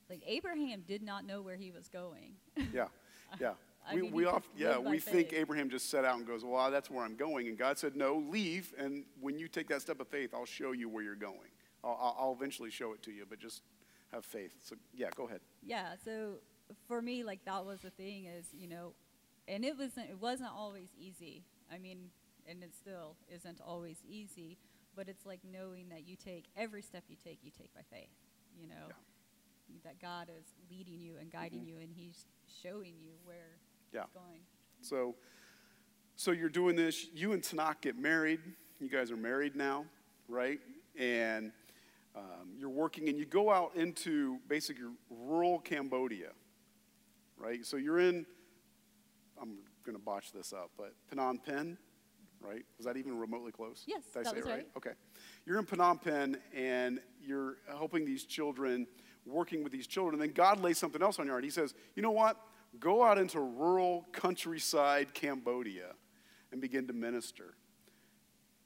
Like 0.10 0.22
Abraham 0.26 0.84
did 0.88 1.02
not 1.02 1.26
know 1.26 1.42
where 1.42 1.56
he 1.56 1.72
was 1.72 1.88
going. 1.88 2.34
Yeah, 2.74 2.88
yeah. 3.40 3.54
We, 3.94 4.02
mean, 4.02 4.12
we 4.12 4.26
often, 4.26 4.50
yeah, 4.58 4.80
we 4.80 4.98
faith. 4.98 5.14
think 5.14 5.34
Abraham 5.34 5.70
just 5.70 5.92
set 5.92 6.06
out 6.06 6.18
and 6.18 6.26
goes, 6.26 6.44
well, 6.44 6.72
that's 6.72 6.90
where 6.90 7.06
I'm 7.06 7.16
going. 7.16 7.48
And 7.48 7.58
God 7.58 7.78
said, 7.78 7.96
no, 7.96 8.24
leave. 8.30 8.74
And 8.80 9.06
when 9.22 9.38
you 9.38 9.48
take 9.48 9.68
that 9.70 9.82
step 9.82 10.00
of 10.00 10.08
faith, 10.08 10.34
I'll 10.34 10.46
show 10.46 10.72
you 10.72 10.90
where 10.90 11.04
you're 11.04 11.16
going. 11.16 11.52
I'll, 11.84 12.16
I'll 12.20 12.34
eventually 12.34 12.72
show 12.72 12.94
it 12.94 13.04
to 13.04 13.12
you, 13.12 13.26
but 13.30 13.40
just 13.40 13.62
have 14.12 14.26
faith. 14.26 14.54
So, 14.64 14.76
yeah, 14.96 15.10
go 15.16 15.28
ahead. 15.28 15.42
Yeah, 15.64 15.94
so 16.04 16.38
for 16.88 17.00
me, 17.00 17.24
like, 17.24 17.46
that 17.46 17.64
was 17.64 17.82
the 17.82 17.92
thing 17.92 18.26
is, 18.26 18.48
you 18.54 18.68
know, 18.68 18.94
and 19.48 19.64
it 19.64 19.78
wasn't, 19.78 20.10
it 20.10 20.20
wasn't 20.20 20.50
always 20.56 20.90
easy. 21.00 21.44
I 21.72 21.78
mean, 21.78 22.10
and 22.50 22.64
it 22.64 22.74
still 22.76 23.16
isn't 23.34 23.62
always 23.66 23.98
easy, 24.08 24.58
but 24.96 25.08
it's 25.08 25.26
like 25.26 25.40
knowing 25.44 25.90
that 25.90 26.08
you 26.08 26.16
take 26.16 26.46
every 26.56 26.82
step 26.82 27.04
you 27.08 27.16
take, 27.22 27.40
you 27.44 27.52
take 27.52 27.74
by 27.74 27.82
faith, 27.90 28.16
you 28.58 28.68
know. 28.68 28.88
Yeah. 28.88 28.94
That 29.84 30.00
God 30.00 30.30
is 30.30 30.46
leading 30.70 31.02
you 31.02 31.16
and 31.20 31.32
guiding 31.32 31.62
mm-hmm. 31.62 31.70
you, 31.70 31.78
and 31.80 31.90
He's 31.92 32.26
showing 32.62 32.94
you 33.02 33.14
where 33.24 33.58
yeah. 33.96 34.04
So, 34.82 35.16
so 36.16 36.32
you're 36.32 36.50
doing 36.50 36.76
this. 36.76 37.08
You 37.14 37.32
and 37.32 37.42
Tanak 37.42 37.82
get 37.82 37.98
married. 37.98 38.40
You 38.80 38.90
guys 38.90 39.10
are 39.10 39.18
married 39.18 39.56
now, 39.56 39.86
right? 40.28 40.60
And 41.00 41.54
um, 42.16 42.56
you're 42.58 42.70
working, 42.70 43.08
and 43.08 43.18
you 43.18 43.26
go 43.26 43.52
out 43.52 43.72
into 43.76 44.38
basically 44.50 44.84
rural 45.10 45.60
Cambodia, 45.60 46.32
right? 47.38 47.66
So 47.66 47.78
you're 47.78 48.00
in. 48.00 48.26
I'm 49.42 49.60
going 49.86 49.98
to 49.98 50.04
botch 50.04 50.32
this 50.32 50.52
up, 50.52 50.72
but 50.78 50.94
Phnom 51.12 51.44
Penh, 51.44 51.78
right? 52.42 52.64
Was 52.78 52.86
that 52.86 52.98
even 52.98 53.18
remotely 53.18 53.52
close? 53.52 53.84
Yes, 53.88 54.04
Did 54.14 54.20
I 54.20 54.24
that 54.24 54.30
say 54.30 54.36
was 54.38 54.46
it 54.46 54.50
right? 54.50 54.56
right? 54.58 54.68
Okay. 54.78 54.92
You're 55.46 55.60
in 55.60 55.66
Phnom 55.66 56.02
Penh, 56.02 56.38
and 56.56 57.00
you're 57.22 57.58
helping 57.68 58.06
these 58.06 58.24
children, 58.26 58.88
working 59.26 59.64
with 59.64 59.72
these 59.72 59.88
children. 59.88 60.16
And 60.16 60.22
then 60.22 60.34
God 60.36 60.60
lays 60.60 60.78
something 60.78 61.02
else 61.02 61.20
on 61.20 61.26
your 61.26 61.36
heart. 61.36 61.44
He 61.44 61.50
says, 61.50 61.74
"You 61.96 62.02
know 62.02 62.12
what? 62.12 62.38
go 62.80 63.04
out 63.04 63.18
into 63.18 63.40
rural 63.40 64.06
countryside 64.12 65.14
Cambodia 65.14 65.94
and 66.52 66.62
begin 66.62 66.88
to 66.88 66.94
minister. 66.94 67.56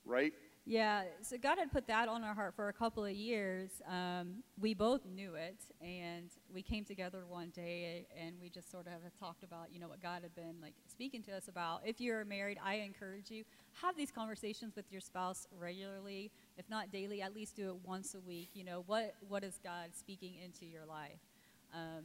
Right? 0.06 0.34
Yeah, 0.70 1.06
so 1.24 1.36
God 1.36 1.58
had 1.58 1.72
put 1.72 1.88
that 1.88 2.08
on 2.08 2.24
our 2.24 2.36
heart 2.36 2.54
for 2.56 2.70
a 2.70 2.74
couple 2.74 3.04
of 3.04 3.14
years. 3.14 3.82
Um, 3.90 4.44
we 4.62 4.76
both 4.76 5.04
knew 5.04 5.34
it, 5.34 5.58
and 5.82 6.30
we 6.54 6.62
came 6.62 6.86
together 6.86 7.24
one 7.28 7.50
day, 7.50 8.06
and 8.16 8.36
we 8.40 8.52
just 8.52 8.70
sort 8.70 8.86
of 8.86 8.94
talked 9.20 9.44
about, 9.44 9.74
you 9.74 9.80
know, 9.80 9.88
what 9.88 10.00
God 10.00 10.22
had 10.22 10.36
been 10.36 10.58
like 10.62 10.76
speaking 10.88 11.24
to 11.24 11.32
us 11.36 11.48
about. 11.48 11.82
If 11.86 12.00
you're 12.00 12.24
married, 12.24 12.60
I 12.64 12.76
encourage 12.76 13.32
you 13.32 13.46
have 13.82 13.98
these 13.98 14.12
conversations 14.12 14.76
with 14.76 14.86
your 14.92 15.02
spouse 15.02 15.48
regularly, 15.60 16.30
if 16.56 16.70
not 16.70 16.92
daily, 16.92 17.24
at 17.24 17.34
least 17.34 17.56
do 17.56 17.70
it 17.70 17.76
once 17.84 18.14
a 18.14 18.20
week. 18.20 18.50
You 18.54 18.64
know, 18.64 18.84
what 18.86 19.16
what 19.28 19.44
is 19.44 19.60
God 19.64 19.96
speaking 19.98 20.36
into 20.46 20.68
your 20.68 20.86
life? 20.86 21.18
Um, 21.74 22.04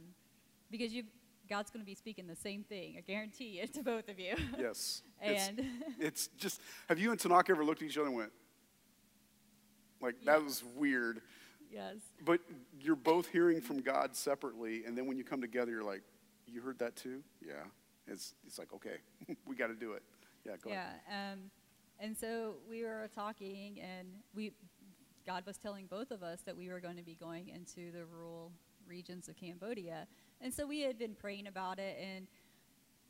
because 0.71 0.91
you've 0.91 1.05
God's 1.47 1.69
going 1.69 1.81
to 1.81 1.85
be 1.85 1.93
speaking 1.93 2.25
the 2.25 2.35
same 2.35 2.63
thing. 2.63 2.95
I 2.97 3.01
guarantee 3.01 3.59
it 3.59 3.73
to 3.75 3.83
both 3.83 4.09
of 4.09 4.19
you. 4.19 4.33
Yes. 4.57 5.03
and 5.21 5.59
it's, 5.99 5.99
it's, 5.99 6.27
just, 6.39 6.61
have 6.89 6.97
you 6.97 7.11
and 7.11 7.19
Tanaka 7.19 7.51
ever 7.51 7.63
looked 7.63 7.83
at 7.83 7.87
each 7.87 7.97
other 7.99 8.07
and 8.07 8.15
went, 8.15 8.31
like, 10.05 10.23
that 10.25 10.43
was 10.43 10.63
weird? 10.75 11.21
Yes. 11.71 11.95
But 12.23 12.39
you're 12.79 12.95
both 12.95 13.27
hearing 13.27 13.61
from 13.61 13.81
God 13.81 14.15
separately, 14.15 14.83
and 14.85 14.97
then 14.97 15.07
when 15.07 15.17
you 15.17 15.23
come 15.23 15.41
together, 15.41 15.71
you're 15.71 15.83
like, 15.83 16.01
you 16.47 16.61
heard 16.61 16.79
that 16.79 16.95
too? 16.95 17.21
Yeah. 17.45 17.53
It's, 18.07 18.35
it's 18.45 18.59
like, 18.59 18.71
okay, 18.73 18.97
we 19.45 19.55
got 19.55 19.67
to 19.67 19.75
do 19.75 19.93
it. 19.93 20.03
Yeah, 20.45 20.53
go 20.63 20.69
yeah, 20.69 20.81
ahead. 20.81 20.99
Yeah. 21.09 21.31
Um, 21.33 21.39
and 21.99 22.17
so 22.17 22.55
we 22.69 22.83
were 22.83 23.09
talking, 23.13 23.79
and 23.81 24.07
we, 24.35 24.51
God 25.25 25.43
was 25.45 25.57
telling 25.57 25.87
both 25.87 26.11
of 26.11 26.21
us 26.23 26.41
that 26.41 26.55
we 26.55 26.69
were 26.69 26.79
going 26.79 26.97
to 26.97 27.03
be 27.03 27.15
going 27.15 27.49
into 27.49 27.91
the 27.91 28.05
rural 28.05 28.51
regions 28.87 29.27
of 29.27 29.35
Cambodia. 29.35 30.07
And 30.41 30.53
so 30.53 30.67
we 30.67 30.81
had 30.81 30.99
been 30.99 31.15
praying 31.15 31.47
about 31.47 31.79
it, 31.79 31.97
and 31.99 32.27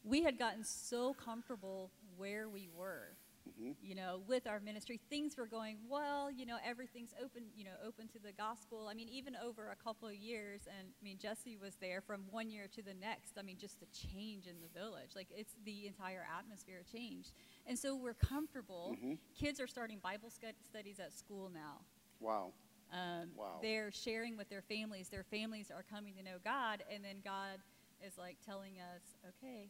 we 0.04 0.24
had 0.24 0.38
gotten 0.38 0.64
so 0.64 1.14
comfortable 1.14 1.92
where 2.16 2.48
we 2.48 2.70
were. 2.76 3.18
Mm-hmm. 3.48 3.72
You 3.82 3.96
know, 3.96 4.22
with 4.28 4.48
our 4.48 4.60
ministry, 4.60 5.00
things 5.10 5.38
were 5.38 5.46
going 5.46 5.78
well. 5.88 6.32
You 6.32 6.46
know, 6.46 6.58
everything's 6.66 7.14
open. 7.24 7.44
You 7.56 7.66
know, 7.66 7.78
open 7.86 8.08
to 8.10 8.20
the 8.20 8.32
gospel. 8.32 8.88
I 8.90 8.94
mean, 8.94 9.08
even 9.10 9.36
over 9.36 9.70
a 9.70 9.76
couple 9.76 10.08
of 10.08 10.16
years, 10.16 10.62
and 10.68 10.88
I 10.90 11.04
mean, 11.04 11.18
Jesse 11.20 11.58
was 11.58 11.76
there 11.76 12.02
from 12.02 12.22
one 12.32 12.50
year 12.50 12.68
to 12.76 12.82
the 12.82 12.94
next. 12.94 13.38
I 13.38 13.44
mean, 13.44 13.58
just 13.60 13.80
the 13.80 13.86
change 13.88 14.48
in 14.48 14.56
the 14.62 14.80
village, 14.80 15.12
like 15.16 15.28
it's 15.36 15.54
the 15.64 15.88
entire 15.88 16.26
atmosphere 16.38 16.82
changed, 16.92 17.34
and 17.68 17.78
so 17.78 17.96
we're 17.96 18.16
comfortable. 18.16 18.96
Mm-hmm. 18.98 19.14
Kids 19.40 19.60
are 19.60 19.68
starting 19.68 20.00
Bible 20.00 20.30
studies 20.30 21.00
at 21.00 21.14
school 21.14 21.52
now. 21.54 21.82
Wow. 22.20 22.52
Um, 22.92 23.30
wow. 23.36 23.60
They're 23.62 23.92
sharing 23.92 24.38
with 24.38 24.50
their 24.50 24.62
families. 24.62 25.10
Their 25.10 25.24
families 25.24 25.72
are 25.72 25.84
coming 25.90 26.14
to 26.16 26.24
know 26.24 26.38
God, 26.44 26.84
and 26.92 27.04
then 27.04 27.18
God 27.24 27.60
is 28.06 28.18
like 28.18 28.38
telling 28.46 28.74
us, 28.80 29.02
okay, 29.30 29.70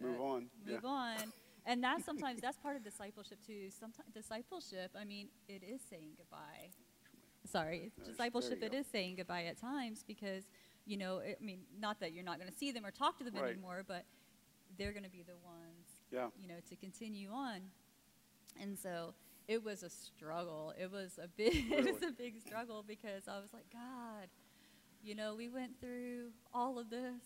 move 0.00 0.20
uh, 0.20 0.24
on. 0.24 0.46
Move 0.66 0.80
yeah. 0.82 0.88
on. 0.88 1.32
And 1.66 1.82
that's 1.82 2.04
sometimes 2.04 2.40
that's 2.40 2.58
part 2.58 2.76
of 2.76 2.84
discipleship 2.84 3.38
too. 3.46 3.70
Sometimes 3.70 4.12
discipleship, 4.12 4.90
I 4.98 5.04
mean, 5.04 5.28
it 5.48 5.62
is 5.62 5.80
saying 5.88 6.12
goodbye. 6.16 6.70
Sorry, 7.50 7.92
There's, 7.96 8.10
discipleship. 8.10 8.62
It 8.62 8.74
is 8.74 8.86
saying 8.86 9.16
goodbye 9.16 9.44
at 9.44 9.58
times 9.60 10.04
because 10.06 10.44
you 10.86 10.96
know, 10.96 11.18
it, 11.18 11.38
I 11.40 11.44
mean, 11.44 11.60
not 11.78 12.00
that 12.00 12.12
you're 12.12 12.24
not 12.24 12.38
going 12.38 12.50
to 12.50 12.56
see 12.56 12.70
them 12.70 12.84
or 12.84 12.90
talk 12.90 13.18
to 13.18 13.24
them 13.24 13.34
right. 13.34 13.52
anymore, 13.52 13.84
but 13.86 14.04
they're 14.78 14.92
going 14.92 15.04
to 15.04 15.10
be 15.10 15.22
the 15.22 15.36
ones, 15.44 15.98
yeah. 16.12 16.26
you 16.40 16.48
know, 16.48 16.60
to 16.68 16.76
continue 16.76 17.30
on. 17.30 17.60
And 18.60 18.78
so 18.78 19.14
it 19.48 19.64
was 19.64 19.82
a 19.82 19.90
struggle. 19.90 20.72
It 20.78 20.90
was 20.90 21.18
a 21.22 21.28
big 21.28 21.70
really? 21.70 21.88
it 21.88 22.00
was 22.00 22.02
a 22.02 22.12
big 22.12 22.40
struggle 22.40 22.84
because 22.86 23.28
I 23.28 23.38
was 23.38 23.52
like, 23.52 23.66
God, 23.72 24.28
you 25.02 25.14
know, 25.14 25.34
we 25.34 25.48
went 25.48 25.80
through 25.80 26.30
all 26.52 26.78
of 26.78 26.90
this, 26.90 27.22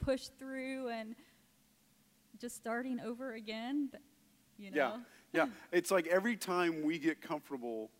pushed 0.00 0.38
through 0.38 0.88
and 0.88 1.14
just 2.40 2.56
starting 2.56 3.00
over 3.00 3.32
again, 3.32 3.90
you 4.58 4.70
know. 4.70 4.76
Yeah. 4.76 4.96
Yeah. 5.30 5.48
it's 5.72 5.90
like 5.90 6.06
every 6.06 6.38
time 6.38 6.82
we 6.82 6.98
get 6.98 7.20
comfortable 7.20 7.90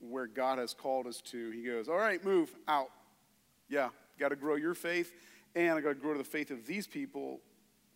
where 0.00 0.26
God 0.26 0.58
has 0.58 0.74
called 0.74 1.06
us 1.06 1.20
to, 1.26 1.50
he 1.50 1.62
goes, 1.62 1.88
"All 1.88 1.96
right, 1.96 2.22
move 2.24 2.52
out." 2.66 2.90
Yeah, 3.68 3.90
got 4.18 4.30
to 4.30 4.36
grow 4.36 4.56
your 4.56 4.74
faith 4.74 5.12
and 5.54 5.78
I 5.78 5.80
got 5.80 5.90
to 5.90 5.94
grow 5.94 6.12
to 6.12 6.18
the 6.18 6.24
faith 6.24 6.50
of 6.50 6.66
these 6.66 6.86
people 6.86 7.40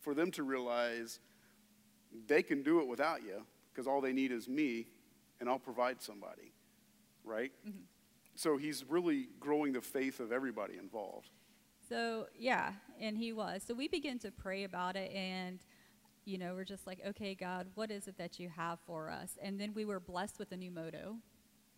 for 0.01 0.15
them 0.15 0.31
to 0.33 0.43
realize 0.43 1.21
they 2.27 2.43
can 2.43 2.63
do 2.63 2.81
it 2.81 2.87
without 2.87 3.23
you 3.23 3.45
because 3.73 3.87
all 3.87 4.01
they 4.01 4.13
need 4.13 4.33
is 4.33 4.49
me, 4.49 4.87
and 5.41 5.49
I'll 5.49 5.59
provide 5.59 6.01
somebody, 6.01 6.53
right? 7.25 7.53
Mm-hmm. 7.67 7.79
So 8.35 8.57
he's 8.57 8.85
really 8.89 9.29
growing 9.41 9.73
the 9.73 9.81
faith 9.81 10.21
of 10.21 10.33
everybody 10.33 10.79
involved. 10.79 11.31
So, 11.89 12.27
yeah, 12.37 12.73
and 13.01 13.17
he 13.17 13.33
was. 13.33 13.63
So 13.67 13.75
we 13.75 13.89
begin 13.89 14.19
to 14.21 14.31
pray 14.31 14.65
about 14.65 14.97
it, 14.97 15.13
and, 15.13 15.61
you 16.25 16.39
know, 16.39 16.55
we're 16.55 16.65
just 16.65 16.87
like, 16.87 17.01
okay, 17.07 17.35
God, 17.35 17.69
what 17.75 17.91
is 17.91 18.09
it 18.09 18.19
that 18.19 18.41
you 18.41 18.49
have 18.49 18.79
for 18.87 19.11
us? 19.11 19.39
And 19.41 19.61
then 19.61 19.73
we 19.75 19.85
were 19.85 20.01
blessed 20.01 20.39
with 20.39 20.51
a 20.53 20.57
new 20.57 20.71
moto, 20.71 21.17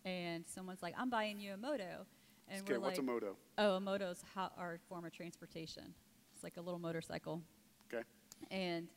and 0.05 0.45
someone's 0.47 0.81
like, 0.81 0.95
I'm 0.97 1.09
buying 1.09 1.39
you 1.39 1.53
a 1.53 1.57
moto. 1.57 2.05
And 2.47 2.61
okay, 2.61 2.73
we're 2.73 2.79
what's 2.79 2.97
like, 2.97 3.07
a 3.07 3.11
moto? 3.11 3.35
Oh, 3.59 3.75
a 3.75 3.79
moto's 3.79 4.23
how, 4.33 4.49
our 4.57 4.79
form 4.89 5.05
of 5.05 5.11
transportation. 5.11 5.93
It's 6.33 6.43
like 6.43 6.57
a 6.57 6.61
little 6.61 6.79
motorcycle. 6.79 7.41
Okay. 7.93 8.03
And 8.49 8.87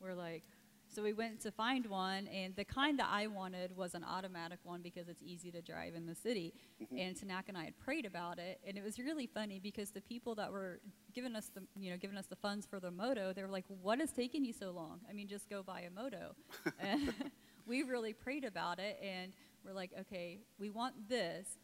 we're 0.00 0.14
like, 0.14 0.42
so 0.92 1.02
we 1.02 1.12
went 1.12 1.40
to 1.40 1.50
find 1.50 1.86
one, 1.86 2.26
and 2.28 2.54
the 2.56 2.64
kind 2.64 2.98
that 2.98 3.08
I 3.10 3.26
wanted 3.28 3.76
was 3.76 3.94
an 3.94 4.04
automatic 4.04 4.58
one 4.64 4.82
because 4.82 5.08
it's 5.08 5.22
easy 5.22 5.50
to 5.52 5.62
drive 5.62 5.94
in 5.94 6.06
the 6.06 6.14
city. 6.14 6.52
Mm-hmm. 6.82 6.98
And 6.98 7.16
Tanak 7.16 7.44
and 7.48 7.56
I 7.56 7.64
had 7.64 7.78
prayed 7.78 8.04
about 8.06 8.38
it, 8.38 8.60
and 8.66 8.76
it 8.76 8.82
was 8.84 8.98
really 8.98 9.26
funny 9.26 9.60
because 9.60 9.90
the 9.92 10.00
people 10.00 10.34
that 10.36 10.50
were 10.50 10.80
giving 11.14 11.34
us 11.36 11.50
the 11.54 11.62
you 11.76 11.90
know 11.90 11.96
giving 11.96 12.16
us 12.16 12.26
the 12.26 12.36
funds 12.36 12.66
for 12.66 12.80
the 12.80 12.90
moto, 12.90 13.32
they 13.32 13.42
were 13.42 13.48
like, 13.48 13.64
"What 13.68 14.00
is 14.00 14.12
taking 14.12 14.44
you 14.44 14.52
so 14.52 14.70
long? 14.70 15.00
I 15.08 15.12
mean, 15.12 15.28
just 15.28 15.48
go 15.48 15.62
buy 15.62 15.82
a 15.82 15.90
moto." 15.90 16.34
and 16.80 17.12
we 17.66 17.82
really 17.82 18.12
prayed 18.12 18.44
about 18.44 18.78
it, 18.78 18.98
and 19.02 19.32
we're 19.64 19.72
like, 19.74 19.90
okay, 20.00 20.40
we 20.58 20.70
want 20.70 21.08
this, 21.08 21.58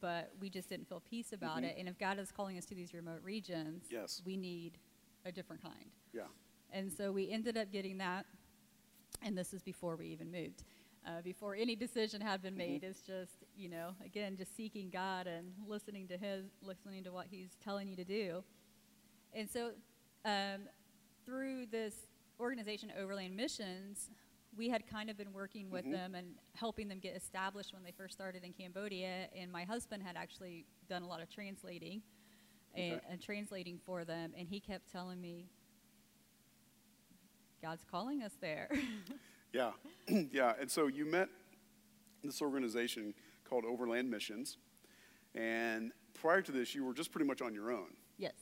but 0.00 0.32
we 0.40 0.48
just 0.48 0.68
didn't 0.68 0.88
feel 0.88 1.00
peace 1.00 1.32
about 1.32 1.58
Mhm. 1.58 1.64
it. 1.64 1.76
And 1.78 1.88
if 1.88 1.98
God 1.98 2.18
is 2.18 2.30
calling 2.32 2.56
us 2.58 2.64
to 2.66 2.74
these 2.74 2.94
remote 2.94 3.22
regions, 3.22 3.86
Yes. 3.90 4.22
we 4.24 4.36
need 4.36 4.78
a 5.24 5.32
different 5.32 5.62
kind. 5.62 5.90
Yeah. 6.12 6.28
And 6.72 6.90
so 6.92 7.12
we 7.12 7.30
ended 7.30 7.56
up 7.56 7.70
getting 7.70 7.98
that, 7.98 8.24
and 9.22 9.36
this 9.36 9.52
is 9.52 9.62
before 9.62 9.96
we 9.96 10.06
even 10.06 10.30
moved. 10.30 10.64
Uh, 11.06 11.20
before 11.22 11.54
any 11.56 11.74
decision 11.74 12.20
had 12.20 12.40
been 12.42 12.56
made, 12.56 12.84
it's 12.84 13.00
just 13.00 13.32
you 13.56 13.68
know, 13.68 13.90
again, 14.04 14.36
just 14.36 14.56
seeking 14.56 14.88
God 14.90 15.26
and 15.26 15.52
listening 15.66 16.08
to 16.08 16.16
His, 16.16 16.46
listening 16.62 17.04
to 17.04 17.12
what 17.12 17.26
He's 17.30 17.50
telling 17.62 17.88
you 17.88 17.96
to 17.96 18.04
do. 18.04 18.42
And 19.34 19.48
so, 19.50 19.72
um, 20.24 20.62
through 21.26 21.66
this 21.66 21.94
organization, 22.40 22.92
Overland 22.98 23.36
Missions, 23.36 24.10
we 24.56 24.68
had 24.68 24.86
kind 24.86 25.10
of 25.10 25.16
been 25.16 25.32
working 25.32 25.70
with 25.70 25.84
Mhm. 25.84 25.92
them 25.92 26.14
and 26.14 26.34
helping 26.54 26.88
them 26.88 26.98
get 27.00 27.16
established 27.16 27.72
when 27.72 27.82
they 27.82 27.92
first 27.92 28.14
started 28.14 28.44
in 28.44 28.52
Cambodia. 28.52 29.28
And 29.34 29.50
my 29.50 29.64
husband 29.64 30.02
had 30.02 30.16
actually 30.16 30.66
done 30.88 31.02
a 31.02 31.06
lot 31.06 31.20
of 31.22 31.28
translating 31.30 32.02
and, 32.74 33.00
and 33.08 33.20
translating 33.20 33.78
for 33.78 34.04
them, 34.04 34.32
and 34.36 34.48
he 34.48 34.60
kept 34.60 34.90
telling 34.90 35.20
me, 35.20 35.48
God's 37.62 37.84
calling 37.90 38.22
us 38.22 38.32
there. 38.40 38.68
Yeah, 39.54 39.72
yeah. 40.32 40.54
And 40.58 40.70
so 40.70 40.86
you 40.86 41.04
met 41.04 41.28
this 42.24 42.40
organization 42.40 43.12
called 43.46 43.66
Overland 43.66 44.10
Missions, 44.10 44.56
and 45.34 45.92
prior 46.14 46.40
to 46.40 46.50
this, 46.52 46.74
you 46.74 46.86
were 46.86 46.94
just 46.94 47.12
pretty 47.12 47.26
much 47.26 47.42
on 47.42 47.52
your 47.54 47.70
own. 47.70 47.88
yes. 48.16 48.32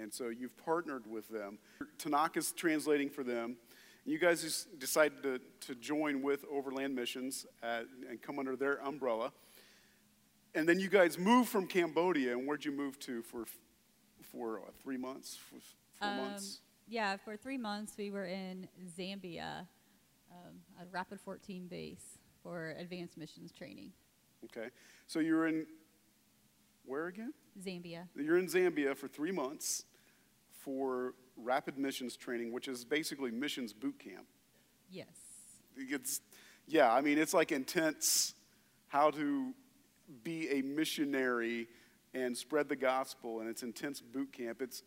And 0.00 0.14
so 0.14 0.28
you've 0.28 0.56
partnered 0.56 1.04
with 1.10 1.28
them. 1.28 1.58
Tanaka's 1.98 2.52
translating 2.52 3.10
for 3.10 3.24
them. 3.24 3.56
You 4.04 4.20
guys 4.20 4.42
just 4.42 4.78
decided 4.78 5.20
to, 5.24 5.40
to 5.66 5.74
join 5.74 6.22
with 6.22 6.44
Overland 6.48 6.94
Missions 6.94 7.46
at, 7.64 7.86
and 8.08 8.22
come 8.22 8.38
under 8.38 8.54
their 8.54 8.80
umbrella. 8.86 9.32
And 10.54 10.68
then 10.68 10.78
you 10.78 10.88
guys 10.88 11.18
moved 11.18 11.48
from 11.48 11.66
Cambodia, 11.66 12.30
and 12.38 12.46
where'd 12.46 12.64
you 12.64 12.70
move 12.70 12.96
to 13.00 13.22
for, 13.22 13.44
for 14.30 14.60
what, 14.60 14.74
three 14.80 14.96
months? 14.96 15.36
For 15.36 15.56
four 15.98 16.08
Um, 16.08 16.16
months? 16.18 16.60
Yeah, 16.90 17.16
for 17.16 17.36
three 17.36 17.56
months 17.56 17.92
we 17.96 18.10
were 18.10 18.26
in 18.26 18.66
Zambia, 18.98 19.60
um, 20.32 20.56
at 20.80 20.88
Rapid 20.90 21.20
14 21.20 21.68
base 21.68 22.18
for 22.42 22.74
advanced 22.80 23.16
missions 23.16 23.52
training. 23.52 23.92
Okay. 24.44 24.70
So 25.06 25.20
you're 25.20 25.46
in, 25.46 25.66
where 26.84 27.06
again? 27.06 27.32
Zambia. 27.62 28.08
You're 28.16 28.38
in 28.38 28.48
Zambia 28.48 28.96
for 28.96 29.06
three 29.06 29.30
months 29.30 29.84
for 30.50 31.14
rapid 31.36 31.78
missions 31.78 32.16
training, 32.16 32.52
which 32.52 32.66
is 32.66 32.84
basically 32.84 33.30
missions 33.30 33.72
boot 33.72 33.98
camp. 34.00 34.26
Yes. 34.90 35.06
It's, 35.76 36.20
yeah, 36.66 36.92
I 36.92 37.02
mean, 37.02 37.18
it's 37.18 37.32
like 37.32 37.52
intense 37.52 38.34
how 38.88 39.12
to 39.12 39.54
be 40.24 40.48
a 40.50 40.62
missionary 40.62 41.68
and 42.14 42.36
spread 42.36 42.68
the 42.68 42.74
gospel, 42.74 43.38
and 43.38 43.48
it's 43.48 43.62
intense 43.62 44.00
boot 44.00 44.32
camp. 44.32 44.60
It's 44.60 44.82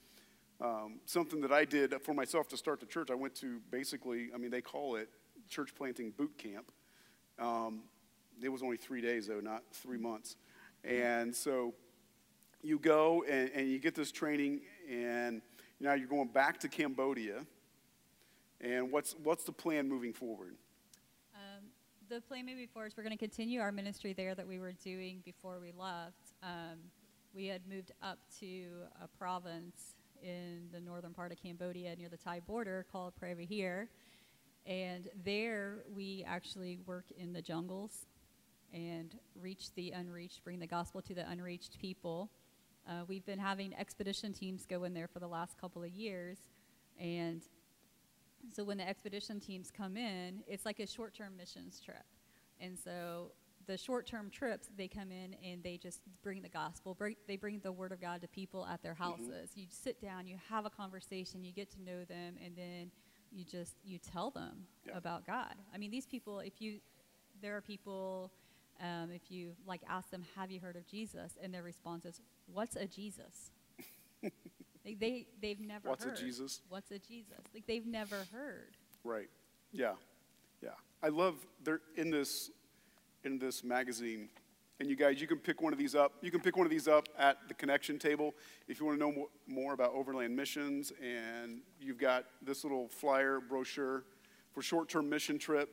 um, 0.64 1.00
something 1.06 1.42
that 1.42 1.52
I 1.52 1.66
did 1.66 1.94
for 2.02 2.14
myself 2.14 2.48
to 2.50 2.58
start 2.58 2.80
the 2.80 2.86
church. 2.86 3.12
I 3.12 3.16
went 3.16 3.36
to 3.36 3.60
basically, 3.70 4.30
I 4.34 4.38
mean, 4.38 4.50
they 4.50 4.62
call 4.62 4.96
it 4.96 5.10
church 5.50 5.76
planting 5.76 6.12
boot 6.12 6.38
camp. 6.38 6.72
Um, 7.38 7.82
it 8.42 8.50
was 8.50 8.64
only 8.64 8.78
three 8.78 9.02
days, 9.02 9.28
though, 9.28 9.42
not 9.42 9.64
three 9.74 9.98
months. 9.98 10.38
And 10.84 11.36
so 11.36 11.74
you 12.62 12.80
go 12.80 13.24
and, 13.30 13.52
and 13.54 13.70
you 13.70 13.78
get 13.78 13.94
this 13.94 14.12
training, 14.12 14.62
and 14.90 15.42
now 15.80 15.94
you're 15.94 16.08
going 16.08 16.30
back 16.30 16.60
to 16.62 16.70
Cambodia. 16.70 17.46
And 18.62 18.90
what's, 18.92 19.16
what's 19.22 19.44
the 19.44 19.52
plan 19.52 19.90
moving 19.90 20.14
forward? 20.14 20.56
Um, 21.36 21.66
the 22.10 22.22
plan 22.22 22.46
moving 22.46 22.68
forward 22.68 22.88
is 22.88 22.98
we're 22.98 23.04
going 23.04 23.18
to 23.18 23.18
continue 23.18 23.60
our 23.60 23.74
ministry 23.74 24.14
there 24.14 24.34
that 24.36 24.48
we 24.48 24.60
were 24.60 24.72
doing 24.72 25.22
before 25.26 25.60
we 25.60 25.74
left. 25.78 26.32
Um, 26.42 26.80
we 27.36 27.48
had 27.48 27.62
moved 27.68 27.92
up 28.02 28.20
to 28.40 28.66
a 29.04 29.08
province 29.18 29.96
in 30.24 30.70
the 30.72 30.80
northern 30.80 31.14
part 31.14 31.32
of 31.32 31.38
Cambodia 31.42 31.96
near 31.96 32.10
the 32.10 32.18
Thai 32.18 32.40
border 32.40 32.86
called 32.92 33.14
Preah 33.22 33.36
Vihear. 33.36 33.88
And 34.66 35.10
there 35.24 35.84
we 35.94 36.24
actually 36.26 36.80
work 36.86 37.06
in 37.18 37.34
the 37.34 37.42
jungles 37.42 38.06
and 38.74 39.18
reach 39.40 39.74
the 39.76 39.92
unreached, 39.92 40.44
bring 40.44 40.60
the 40.60 40.68
gospel 40.68 41.02
to 41.02 41.14
the 41.14 41.30
unreached 41.30 41.78
people. 41.80 42.32
Uh, 42.88 43.04
we've 43.08 43.26
been 43.26 43.40
having 43.40 43.76
expedition 43.76 44.34
teams 44.34 44.66
go 44.66 44.86
in 44.86 44.94
there 44.94 45.08
for 45.08 45.20
the 45.20 45.28
last 45.28 45.60
couple 45.60 45.84
of 45.84 45.90
years. 45.90 46.38
And 47.00 47.42
so 48.54 48.64
when 48.64 48.78
the 48.78 48.88
expedition 48.88 49.40
teams 49.40 49.72
come 49.72 49.98
in, 49.98 50.44
it's 50.48 50.66
like 50.66 50.80
a 50.80 50.88
short-term 50.88 51.38
missions 51.38 51.80
trip. 51.84 52.06
And 52.60 52.78
so 52.78 53.32
the 53.66 53.78
short-term 53.78 54.30
trips, 54.30 54.70
they 54.78 54.88
come 54.88 55.12
in 55.12 55.36
and 55.44 55.64
they 55.64 55.78
just 55.78 56.02
bring 56.22 56.42
the 56.42 56.50
gospel. 56.50 56.94
Bring, 56.94 57.16
they 57.28 57.36
bring 57.38 57.60
the 57.60 57.72
word 57.72 57.92
of 57.92 58.02
God 58.02 58.22
to 58.22 58.28
people 58.28 58.66
at 58.66 58.82
their 58.82 58.94
houses. 58.94 59.52
You 59.56 59.66
sit 59.70 60.02
down, 60.02 60.28
you 60.28 60.38
have 60.50 60.66
a 60.66 60.70
conversation, 60.70 61.44
you 61.44 61.52
get 61.52 61.72
to 61.72 61.82
know 61.82 62.04
them, 62.06 62.36
and 62.44 62.56
then 62.56 62.92
you 63.32 63.44
just 63.44 63.76
you 63.84 63.98
tell 63.98 64.30
them 64.32 64.68
Yeah. 64.86 64.98
about 64.98 65.26
God. 65.26 65.56
I 65.74 65.78
mean, 65.78 65.92
these 65.92 66.06
people, 66.06 66.40
if 66.40 66.62
you, 66.62 66.80
there 67.42 67.58
are 67.58 67.62
people, 67.62 68.32
um, 68.80 69.12
if 69.12 69.32
you 69.32 69.56
like 69.66 69.82
ask 69.90 70.10
them, 70.12 70.24
"Have 70.36 70.52
you 70.52 70.60
heard 70.60 70.76
of 70.76 70.86
Jesus?" 70.86 71.38
and 71.42 71.54
their 71.54 71.64
response 71.64 72.06
is, 72.06 72.22
"What's 72.46 72.76
a 72.76 72.86
Jesus?" 72.86 73.52
they, 74.84 74.94
they 74.94 75.28
they've 75.42 75.60
never 75.60 75.90
heard 75.90 76.00
What's 76.02 76.06
a. 76.06 76.24
Jesus? 76.24 76.62
What's 76.70 76.92
a 76.92 77.00
Jesus? 77.00 77.40
Like 77.54 77.66
they've 77.66 77.86
never 77.86 78.28
heard. 78.32 78.78
Right. 79.04 79.30
Yeah. 79.72 79.94
Yeah. 80.62 80.76
I 81.02 81.10
love 81.10 81.36
there 81.64 81.82
in 81.98 82.10
this 82.12 82.52
in 83.24 83.40
this 83.40 83.64
magazine. 83.64 84.30
And 84.80 84.90
you 84.90 84.96
guys, 84.96 85.22
you 85.22 85.28
can 85.28 85.38
pick 85.38 85.62
one 85.62 85.72
of 85.72 85.80
these 85.80 85.96
up. 85.96 86.14
You 86.22 86.32
can 86.32 86.42
pick 86.42 86.58
one 86.58 86.66
of 86.66 86.72
these 86.72 86.88
up 86.88 87.08
at 87.18 87.38
the 87.48 87.54
connection 87.54 88.00
table 88.00 88.34
if 88.68 88.80
you 88.80 88.86
want 88.86 89.00
to 89.00 89.06
know 89.06 89.30
more, 89.48 89.74
about 89.74 89.94
Overland 89.94 90.36
Missions. 90.36 90.92
And 91.02 91.62
you've 91.80 92.00
got 92.00 92.26
this 92.42 92.64
little 92.64 92.88
flyer 92.90 93.40
brochure 93.40 94.04
for 94.52 94.62
short-term 94.62 95.10
mission 95.10 95.38
trip. 95.38 95.70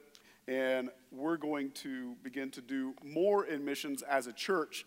And 0.47 0.91
we're 1.11 1.39
going 1.39 1.71
to 1.73 2.15
begin 2.23 2.51
to 2.53 2.61
do 2.61 2.95
more 3.03 3.47
in 3.47 3.65
missions 3.65 4.03
as 4.03 4.27
a 4.27 4.33
church. 4.33 4.85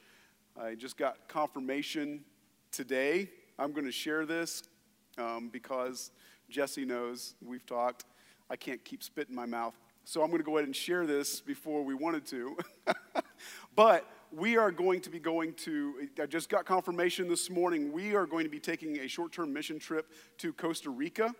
I 0.59 0.75
just 0.75 0.97
got 0.97 1.27
confirmation 1.27 2.23
today. 2.71 3.29
I'm 3.57 3.71
going 3.71 3.85
to 3.85 3.91
share 3.91 4.25
this 4.25 4.63
um, 5.17 5.49
because 5.51 6.11
Jesse 6.49 6.85
knows 6.85 7.35
we've 7.43 7.65
talked. 7.65 8.05
I 8.49 8.55
can't 8.55 8.83
keep 8.83 9.03
spit 9.03 9.29
in 9.29 9.35
my 9.35 9.45
mouth. 9.45 9.75
So 10.05 10.21
I'm 10.21 10.27
going 10.27 10.39
to 10.39 10.45
go 10.45 10.57
ahead 10.57 10.65
and 10.65 10.75
share 10.75 11.05
this 11.05 11.39
before 11.39 11.83
we 11.83 11.93
wanted 11.93 12.25
to. 12.27 12.57
but 13.75 14.05
we 14.33 14.57
are 14.57 14.69
going 14.69 14.99
to 15.01 15.09
be 15.09 15.19
going 15.19 15.53
to, 15.53 16.09
I 16.21 16.25
just 16.25 16.49
got 16.49 16.65
confirmation 16.65 17.29
this 17.29 17.49
morning, 17.49 17.93
we 17.93 18.13
are 18.13 18.25
going 18.25 18.43
to 18.43 18.49
be 18.49 18.59
taking 18.59 18.99
a 18.99 19.07
short 19.07 19.31
term 19.31 19.53
mission 19.53 19.79
trip 19.79 20.11
to 20.39 20.51
Costa 20.51 20.89
Rica. 20.89 21.33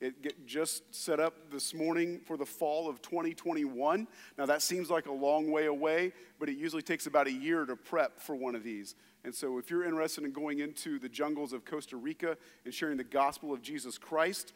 It 0.00 0.46
just 0.46 0.94
set 0.94 1.18
up 1.18 1.50
this 1.50 1.72
morning 1.72 2.20
for 2.26 2.36
the 2.36 2.44
fall 2.44 2.90
of 2.90 3.00
2021. 3.00 4.06
Now, 4.36 4.44
that 4.44 4.60
seems 4.60 4.90
like 4.90 5.06
a 5.06 5.12
long 5.12 5.50
way 5.50 5.64
away, 5.64 6.12
but 6.38 6.50
it 6.50 6.58
usually 6.58 6.82
takes 6.82 7.06
about 7.06 7.26
a 7.26 7.32
year 7.32 7.64
to 7.64 7.74
prep 7.74 8.20
for 8.20 8.34
one 8.34 8.54
of 8.54 8.62
these. 8.62 8.96
And 9.24 9.34
so, 9.34 9.56
if 9.56 9.70
you're 9.70 9.84
interested 9.84 10.24
in 10.24 10.32
going 10.32 10.58
into 10.58 10.98
the 10.98 11.08
jungles 11.08 11.54
of 11.54 11.64
Costa 11.64 11.96
Rica 11.96 12.36
and 12.66 12.74
sharing 12.74 12.98
the 12.98 13.04
gospel 13.04 13.54
of 13.54 13.62
Jesus 13.62 13.96
Christ, 13.96 14.52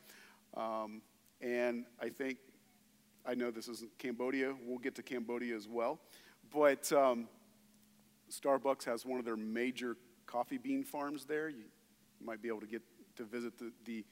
um, 0.55 1.01
and 1.41 1.87
I 1.99 2.11
think, 2.11 2.39
I 3.29 3.35
know 3.35 3.51
this 3.51 3.69
isn't 3.69 3.91
Cambodia, 3.99 4.55
we'll 4.65 4.79
get 4.79 4.95
to 4.95 5.03
Cambodia 5.03 5.55
as 5.55 5.69
well, 5.69 6.01
but 6.51 6.91
um, 6.95 7.29
Starbucks 8.33 8.85
has 8.85 9.05
one 9.05 9.19
of 9.19 9.27
their 9.27 9.37
major 9.37 9.99
coffee 10.25 10.57
bean 10.57 10.83
farms 10.83 11.27
there. 11.27 11.51
You 11.51 11.65
might 12.25 12.41
be 12.41 12.49
able 12.49 12.61
to 12.61 12.67
get 12.67 12.81
to 13.17 13.25
visit 13.25 13.59
the, 13.59 13.71
the 13.85 14.03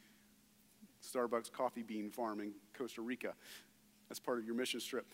Starbucks 1.03 1.51
coffee 1.51 1.83
bean 1.83 2.11
farm 2.11 2.41
in 2.41 2.53
Costa 2.77 3.01
Rica 3.01 3.33
as 4.11 4.21
part 4.21 4.39
of 4.39 4.45
your 4.45 4.55
mission 4.55 4.81
trip. 4.81 5.07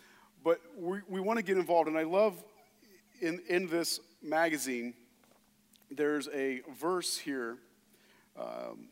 But 0.42 0.60
we, 0.76 0.98
we 1.08 1.20
want 1.20 1.38
to 1.38 1.44
get 1.44 1.56
involved, 1.56 1.88
and 1.88 1.96
I 1.96 2.02
love 2.02 2.42
in, 3.20 3.40
in 3.48 3.68
this 3.68 4.00
magazine, 4.20 4.94
there's 5.92 6.28
a 6.34 6.62
verse 6.76 7.16
here 7.16 7.58
um, 8.36 8.88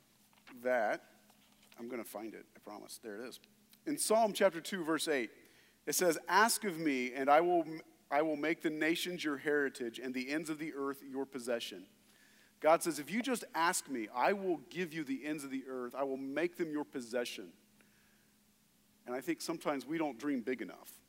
that 0.62 1.02
I'm 1.80 1.88
going 1.88 2.02
to 2.02 2.08
find 2.08 2.32
it, 2.32 2.46
I 2.54 2.60
promise. 2.60 3.00
There 3.02 3.16
it 3.16 3.28
is. 3.28 3.40
In 3.86 3.96
Psalm 3.98 4.32
chapter 4.32 4.60
2, 4.60 4.84
verse 4.84 5.08
8, 5.08 5.30
it 5.86 5.94
says, 5.94 6.18
Ask 6.28 6.64
of 6.64 6.78
me, 6.78 7.12
and 7.14 7.30
I 7.30 7.40
will, 7.40 7.64
I 8.10 8.22
will 8.22 8.36
make 8.36 8.62
the 8.62 8.70
nations 8.70 9.24
your 9.24 9.38
heritage 9.38 9.98
and 9.98 10.14
the 10.14 10.30
ends 10.30 10.50
of 10.50 10.58
the 10.58 10.72
earth 10.74 11.02
your 11.08 11.26
possession. 11.26 11.86
God 12.60 12.82
says, 12.82 12.98
If 12.98 13.10
you 13.10 13.22
just 13.22 13.44
ask 13.54 13.88
me, 13.88 14.08
I 14.14 14.32
will 14.32 14.58
give 14.70 14.92
you 14.92 15.02
the 15.02 15.24
ends 15.24 15.44
of 15.44 15.50
the 15.50 15.64
earth, 15.68 15.94
I 15.96 16.04
will 16.04 16.18
make 16.18 16.56
them 16.56 16.70
your 16.70 16.84
possession. 16.84 17.48
And 19.06 19.16
I 19.16 19.20
think 19.20 19.40
sometimes 19.40 19.86
we 19.86 19.98
don't 19.98 20.18
dream 20.18 20.42
big 20.42 20.60
enough. 20.60 20.99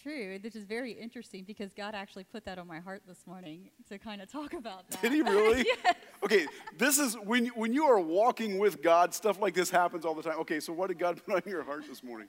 True, 0.00 0.38
which 0.42 0.54
is 0.54 0.64
very 0.64 0.92
interesting 0.92 1.44
because 1.44 1.72
God 1.72 1.94
actually 1.94 2.24
put 2.24 2.44
that 2.44 2.58
on 2.58 2.66
my 2.68 2.78
heart 2.78 3.02
this 3.06 3.26
morning 3.26 3.70
to 3.88 3.98
kind 3.98 4.22
of 4.22 4.30
talk 4.30 4.52
about 4.52 4.88
that. 4.90 5.02
Did 5.02 5.12
he 5.12 5.22
really? 5.30 5.64
yes. 5.84 5.94
Okay, 6.22 6.46
this 6.76 6.98
is 6.98 7.14
when, 7.24 7.46
when 7.48 7.72
you 7.72 7.84
are 7.84 7.98
walking 8.00 8.58
with 8.58 8.82
God, 8.82 9.12
stuff 9.14 9.40
like 9.40 9.54
this 9.54 9.70
happens 9.70 10.04
all 10.04 10.14
the 10.14 10.22
time. 10.22 10.38
Okay, 10.40 10.60
so 10.60 10.72
what 10.72 10.88
did 10.88 10.98
God 10.98 11.20
put 11.26 11.44
on 11.44 11.50
your 11.50 11.64
heart 11.64 11.84
this 11.88 12.02
morning? 12.04 12.28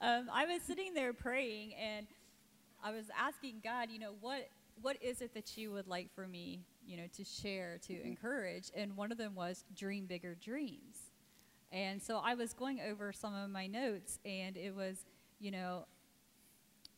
Um, 0.00 0.28
I 0.32 0.44
was 0.46 0.62
sitting 0.62 0.92
there 0.94 1.12
praying, 1.12 1.74
and 1.74 2.06
I 2.82 2.90
was 2.90 3.06
asking 3.18 3.60
God, 3.62 3.90
you 3.90 3.98
know, 3.98 4.14
what 4.20 4.48
what 4.82 4.96
is 5.00 5.20
it 5.20 5.32
that 5.34 5.56
you 5.56 5.70
would 5.70 5.86
like 5.86 6.12
for 6.16 6.26
me, 6.26 6.64
you 6.84 6.96
know, 6.96 7.04
to 7.16 7.24
share, 7.24 7.78
to 7.86 7.92
Mm-hmm. 7.92 8.08
encourage? 8.08 8.70
And 8.74 8.96
one 8.96 9.12
of 9.12 9.18
them 9.18 9.36
was 9.36 9.64
dream 9.76 10.06
bigger 10.06 10.34
dreams. 10.34 10.96
And 11.70 12.02
so 12.02 12.20
I 12.24 12.34
was 12.34 12.52
going 12.52 12.80
over 12.80 13.12
some 13.12 13.34
of 13.34 13.50
my 13.50 13.66
notes, 13.68 14.18
and 14.24 14.56
it 14.56 14.74
was, 14.74 15.04
you 15.40 15.52
know, 15.52 15.86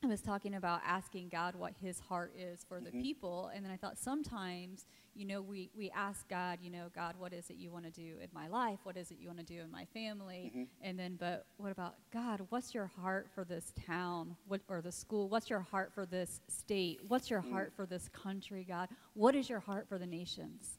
I 0.06 0.08
was 0.08 0.20
talking 0.22 0.54
about 0.54 0.80
asking 0.86 1.28
God 1.30 1.56
what 1.56 1.74
his 1.80 1.98
heart 1.98 2.32
is 2.38 2.64
for 2.64 2.80
the 2.80 2.90
Mhm. 2.90 3.02
people. 3.02 3.48
And 3.48 3.64
then 3.64 3.72
I 3.72 3.76
thought 3.76 3.98
sometimes, 3.98 4.86
you 5.14 5.24
know, 5.24 5.42
we, 5.42 5.70
we 5.76 5.90
ask 5.90 6.28
God, 6.28 6.60
you 6.62 6.70
know, 6.70 6.88
God, 6.94 7.16
what 7.18 7.32
is 7.32 7.50
it 7.50 7.56
you 7.56 7.70
want 7.72 7.84
to 7.86 7.90
do 7.90 8.18
in 8.20 8.28
my 8.32 8.46
life? 8.46 8.78
What 8.84 8.96
is 8.96 9.10
it 9.10 9.18
you 9.18 9.28
want 9.28 9.40
to 9.40 9.44
do 9.44 9.60
in 9.60 9.70
my 9.70 9.84
family? 9.86 10.52
Mhm. 10.54 10.68
And 10.80 10.98
then, 10.98 11.16
but 11.16 11.46
what 11.56 11.72
about 11.72 11.96
God? 12.12 12.46
What's 12.50 12.72
your 12.72 12.86
heart 12.86 13.28
for 13.34 13.44
this 13.44 13.72
town 13.84 14.36
what, 14.46 14.60
or 14.68 14.80
the 14.80 14.92
school? 14.92 15.28
What's 15.28 15.50
your 15.50 15.60
heart 15.60 15.92
for 15.92 16.06
this 16.06 16.40
state? 16.48 17.00
What's 17.08 17.28
your 17.28 17.42
Mm. 17.42 17.50
heart 17.50 17.72
for 17.74 17.84
this 17.84 18.08
country, 18.10 18.62
God? 18.64 18.88
What 19.14 19.34
is 19.34 19.48
your 19.50 19.60
heart 19.60 19.88
for 19.88 19.98
the 19.98 20.06
nations? 20.06 20.78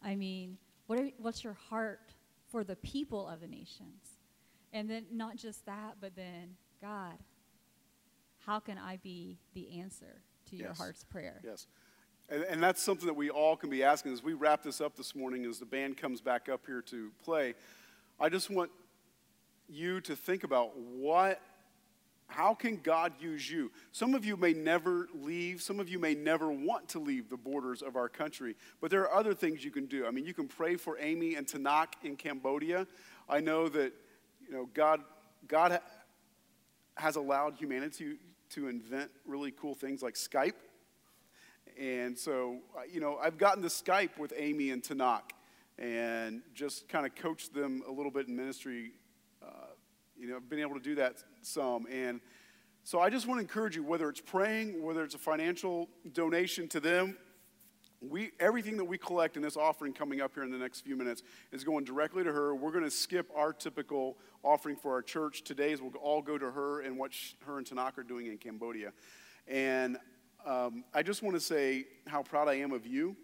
I 0.00 0.14
mean, 0.14 0.58
what 0.86 1.00
are, 1.00 1.08
what's 1.18 1.42
your 1.42 1.54
heart 1.54 2.14
for 2.46 2.62
the 2.62 2.76
people 2.76 3.26
of 3.28 3.40
the 3.40 3.48
nations? 3.48 4.18
And 4.72 4.88
then 4.88 5.06
not 5.10 5.36
just 5.36 5.66
that, 5.66 5.96
but 6.00 6.14
then, 6.14 6.56
God, 6.80 7.18
how 8.50 8.58
can 8.58 8.78
I 8.78 8.96
be 8.96 9.38
the 9.54 9.78
answer 9.78 10.22
to 10.46 10.56
your 10.56 10.70
Yes. 10.70 10.78
heart's 10.78 11.04
prayer? 11.04 11.40
Yes. 11.44 11.68
And, 12.28 12.42
and 12.42 12.60
that's 12.60 12.82
something 12.82 13.06
that 13.06 13.14
we 13.14 13.30
all 13.30 13.56
can 13.56 13.70
be 13.70 13.84
asking 13.84 14.12
as 14.12 14.24
we 14.24 14.32
wrap 14.32 14.64
this 14.64 14.80
up 14.80 14.96
this 14.96 15.14
morning, 15.14 15.44
as 15.44 15.60
the 15.60 15.66
band 15.66 15.96
comes 15.96 16.20
back 16.20 16.48
up 16.48 16.66
here 16.66 16.82
to 16.82 17.12
play. 17.22 17.54
I 18.18 18.28
just 18.28 18.50
want 18.50 18.72
you 19.68 20.00
to 20.00 20.16
think 20.16 20.42
about 20.42 20.76
what, 20.76 21.40
how 22.26 22.52
can 22.52 22.78
God 22.78 23.12
use 23.20 23.48
you? 23.48 23.70
Some 23.92 24.14
of 24.16 24.24
you 24.24 24.36
may 24.36 24.52
never 24.52 25.06
leave, 25.14 25.62
some 25.62 25.78
of 25.78 25.88
you 25.88 26.00
may 26.00 26.16
never 26.16 26.50
want 26.50 26.88
to 26.88 26.98
leave 26.98 27.30
the 27.30 27.36
borders 27.36 27.82
of 27.82 27.94
our 27.94 28.08
country, 28.08 28.56
but 28.80 28.90
there 28.90 29.02
are 29.02 29.14
other 29.14 29.32
things 29.32 29.64
you 29.64 29.70
can 29.70 29.86
do. 29.86 30.08
I 30.08 30.10
mean, 30.10 30.24
you 30.24 30.34
can 30.34 30.48
pray 30.48 30.74
for 30.74 30.98
Amy 30.98 31.36
and 31.36 31.46
Tanak 31.46 31.92
in 32.02 32.16
Cambodia. 32.16 32.88
I 33.28 33.38
know 33.38 33.68
that, 33.68 33.92
you 34.44 34.52
know, 34.52 34.68
God, 34.74 35.02
God 35.46 35.80
has 36.96 37.14
allowed 37.14 37.54
humanity 37.54 38.16
to 38.50 38.68
invent 38.68 39.10
really 39.26 39.52
cool 39.52 39.74
things 39.74 40.02
like 40.02 40.14
Skype. 40.14 40.54
And 41.78 42.18
so, 42.18 42.58
uh, 42.76 42.82
you 42.90 43.00
know, 43.00 43.18
I've 43.22 43.38
gotten 43.38 43.62
to 43.62 43.68
Skype 43.68 44.18
with 44.18 44.32
Amy 44.36 44.70
and 44.70 44.82
Tanak 44.82 45.22
and 45.78 46.42
just 46.54 46.88
kind 46.88 47.06
of 47.06 47.14
coached 47.14 47.54
them 47.54 47.82
a 47.88 47.90
little 47.90 48.10
bit 48.10 48.28
in 48.28 48.36
ministry. 48.36 48.92
Uh, 49.42 49.46
you 50.18 50.28
know, 50.28 50.36
I've 50.36 50.50
been 50.50 50.60
able 50.60 50.74
to 50.74 50.80
do 50.80 50.94
that 50.96 51.16
some. 51.42 51.86
And 51.90 52.20
so 52.84 53.00
I 53.00 53.08
just 53.08 53.26
want 53.26 53.38
to 53.38 53.42
encourage 53.42 53.76
you, 53.76 53.82
whether 53.82 54.08
it's 54.08 54.20
praying, 54.20 54.82
whether 54.82 55.04
it's 55.04 55.14
a 55.14 55.18
financial 55.18 55.88
donation 56.12 56.68
to 56.68 56.80
them, 56.80 57.16
we, 58.00 58.30
everything 58.40 58.76
that 58.78 58.84
we 58.84 58.96
collect 58.96 59.36
in 59.36 59.42
this 59.42 59.56
offering 59.56 59.92
coming 59.92 60.20
up 60.20 60.32
here 60.34 60.42
in 60.42 60.50
the 60.50 60.58
next 60.58 60.80
few 60.80 60.96
minutes 60.96 61.22
is 61.52 61.64
going 61.64 61.84
directly 61.84 62.24
to 62.24 62.32
her. 62.32 62.54
We're 62.54 62.72
going 62.72 62.84
to 62.84 62.90
skip 62.90 63.30
our 63.36 63.52
typical 63.52 64.16
offering 64.42 64.76
for 64.76 64.92
our 64.92 65.02
church. 65.02 65.42
Today's 65.42 65.82
will 65.82 65.94
all 65.96 66.22
go 66.22 66.38
to 66.38 66.50
her 66.50 66.80
and 66.80 66.96
what 66.96 67.12
sh- 67.12 67.34
her 67.44 67.58
and 67.58 67.66
Tanak 67.66 67.98
are 67.98 68.02
doing 68.02 68.26
in 68.26 68.38
Cambodia. 68.38 68.92
And 69.46 69.98
um, 70.46 70.84
I 70.94 71.02
just 71.02 71.22
want 71.22 71.36
to 71.36 71.40
say 71.40 71.84
how 72.06 72.22
proud 72.22 72.48
I 72.48 72.54
am 72.54 72.72
of 72.72 72.86
you 72.86 73.16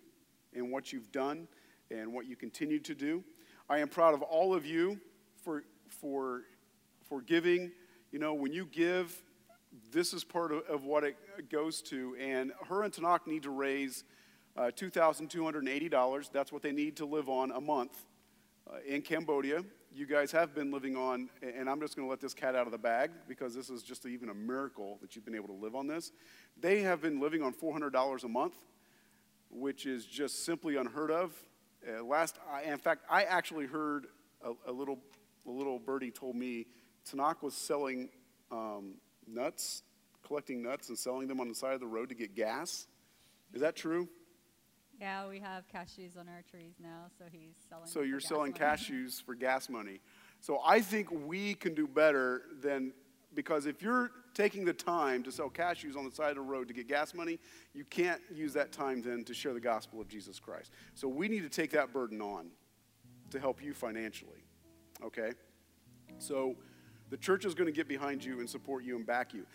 and 0.54 0.70
what 0.70 0.92
you've 0.92 1.10
done 1.10 1.48
and 1.90 2.12
what 2.12 2.26
you 2.26 2.36
continue 2.36 2.80
to 2.80 2.94
do. 2.94 3.24
I 3.70 3.78
am 3.78 3.88
proud 3.88 4.12
of 4.12 4.20
all 4.20 4.54
of 4.54 4.66
you 4.66 5.00
for, 5.42 5.64
for, 5.88 6.42
for 7.08 7.22
giving. 7.22 7.72
You 8.12 8.18
know, 8.18 8.34
when 8.34 8.52
you 8.52 8.66
give, 8.66 9.22
this 9.90 10.12
is 10.12 10.22
part 10.22 10.52
of, 10.52 10.64
of 10.66 10.84
what 10.84 11.02
it 11.02 11.16
goes 11.50 11.80
to. 11.82 12.14
And 12.20 12.52
her 12.68 12.82
and 12.82 12.92
Tanak 12.92 13.26
need 13.26 13.44
to 13.44 13.50
raise 13.50 14.04
uh, 14.56 14.70
$2,280. 14.76 16.30
That's 16.32 16.52
what 16.52 16.62
they 16.62 16.72
need 16.72 16.96
to 16.96 17.06
live 17.06 17.28
on 17.28 17.50
a 17.50 17.60
month 17.60 18.06
uh, 18.68 18.76
in 18.86 19.02
Cambodia. 19.02 19.62
You 19.94 20.06
guys 20.06 20.32
have 20.32 20.54
been 20.54 20.70
living 20.70 20.96
on, 20.96 21.30
and 21.42 21.70
I'm 21.70 21.80
just 21.80 21.96
going 21.96 22.06
to 22.06 22.10
let 22.10 22.20
this 22.20 22.34
cat 22.34 22.54
out 22.54 22.66
of 22.66 22.72
the 22.72 22.78
bag 22.78 23.10
because 23.28 23.54
this 23.54 23.70
is 23.70 23.82
just 23.82 24.04
even 24.06 24.28
a 24.28 24.34
miracle 24.34 24.98
that 25.00 25.16
you've 25.16 25.24
been 25.24 25.34
able 25.34 25.48
to 25.48 25.54
live 25.54 25.74
on 25.74 25.86
this. 25.86 26.12
They 26.60 26.82
have 26.82 27.00
been 27.00 27.20
living 27.20 27.42
on 27.42 27.54
$400 27.54 28.24
a 28.24 28.28
month, 28.28 28.54
which 29.50 29.86
is 29.86 30.04
just 30.04 30.44
simply 30.44 30.76
unheard 30.76 31.10
of. 31.10 31.32
Uh, 31.86 32.04
last, 32.04 32.36
I, 32.50 32.62
in 32.62 32.78
fact, 32.78 33.04
I 33.10 33.24
actually 33.24 33.66
heard 33.66 34.06
a, 34.44 34.52
a 34.70 34.72
little, 34.72 34.98
a 35.46 35.50
little 35.50 35.78
birdie 35.78 36.10
told 36.10 36.36
me 36.36 36.66
Tanak 37.10 37.42
was 37.42 37.54
selling 37.54 38.10
um, 38.50 38.94
nuts, 39.26 39.82
collecting 40.26 40.62
nuts 40.62 40.88
and 40.88 40.98
selling 40.98 41.28
them 41.28 41.40
on 41.40 41.48
the 41.48 41.54
side 41.54 41.74
of 41.74 41.80
the 41.80 41.86
road 41.86 42.08
to 42.08 42.14
get 42.14 42.34
gas. 42.34 42.86
Is 43.54 43.60
that 43.60 43.76
true? 43.76 44.08
Yeah, 45.00 45.28
we 45.28 45.40
have 45.40 45.64
cashews 45.68 46.18
on 46.18 46.28
our 46.28 46.42
trees 46.50 46.74
now, 46.82 47.06
so 47.18 47.24
he's 47.30 47.54
selling. 47.68 47.86
So 47.86 48.00
you're 48.00 48.20
selling 48.20 48.52
money. 48.52 48.64
cashews 48.64 49.22
for 49.22 49.34
gas 49.34 49.68
money. 49.68 50.00
So 50.40 50.60
I 50.64 50.80
think 50.80 51.10
we 51.10 51.54
can 51.54 51.74
do 51.74 51.86
better 51.86 52.42
than 52.60 52.92
because 53.34 53.66
if 53.66 53.82
you're 53.82 54.10
taking 54.32 54.64
the 54.64 54.72
time 54.72 55.22
to 55.22 55.30
sell 55.30 55.50
cashews 55.50 55.96
on 55.96 56.04
the 56.04 56.10
side 56.10 56.30
of 56.30 56.36
the 56.36 56.40
road 56.40 56.68
to 56.68 56.74
get 56.74 56.88
gas 56.88 57.14
money, 57.14 57.38
you 57.74 57.84
can't 57.84 58.20
use 58.32 58.54
that 58.54 58.72
time 58.72 59.02
then 59.02 59.24
to 59.24 59.34
share 59.34 59.52
the 59.52 59.60
gospel 59.60 60.00
of 60.00 60.08
Jesus 60.08 60.40
Christ. 60.40 60.72
So 60.94 61.06
we 61.06 61.28
need 61.28 61.42
to 61.42 61.48
take 61.48 61.70
that 61.72 61.92
burden 61.92 62.22
on 62.22 62.48
to 63.30 63.38
help 63.38 63.62
you 63.62 63.74
financially. 63.74 64.44
Okay? 65.04 65.32
So 66.18 66.56
the 67.10 67.16
church 67.16 67.44
is 67.44 67.54
going 67.54 67.66
to 67.66 67.76
get 67.76 67.88
behind 67.88 68.24
you 68.24 68.40
and 68.40 68.48
support 68.48 68.84
you 68.84 68.96
and 68.96 69.06
back 69.06 69.34
you. 69.34 69.46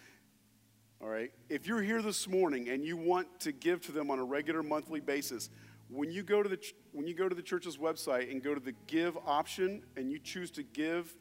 All 1.02 1.10
right? 1.10 1.32
If 1.50 1.66
you're 1.66 1.82
here 1.82 2.04
this 2.04 2.28
morning 2.28 2.70
and 2.70 2.86
you 2.86 2.96
want 2.96 3.40
to 3.40 3.52
give 3.52 3.82
to 3.88 3.92
them 3.92 4.12
on 4.12 4.20
a 4.20 4.24
regular 4.24 4.62
monthly 4.62 5.00
basis, 5.00 5.50
when 5.90 6.12
you 6.12 6.22
go 6.22 6.44
to 6.44 6.50
the 6.50 6.60
when 6.92 7.08
you 7.08 7.16
go 7.16 7.28
to 7.28 7.34
the 7.34 7.42
church's 7.42 7.78
website 7.78 8.30
and 8.30 8.44
go 8.44 8.54
to 8.54 8.60
the 8.60 8.74
give 8.86 9.18
option 9.26 9.82
and 9.98 10.12
you 10.12 10.20
choose 10.20 10.52
to 10.52 10.64
give 10.64 11.16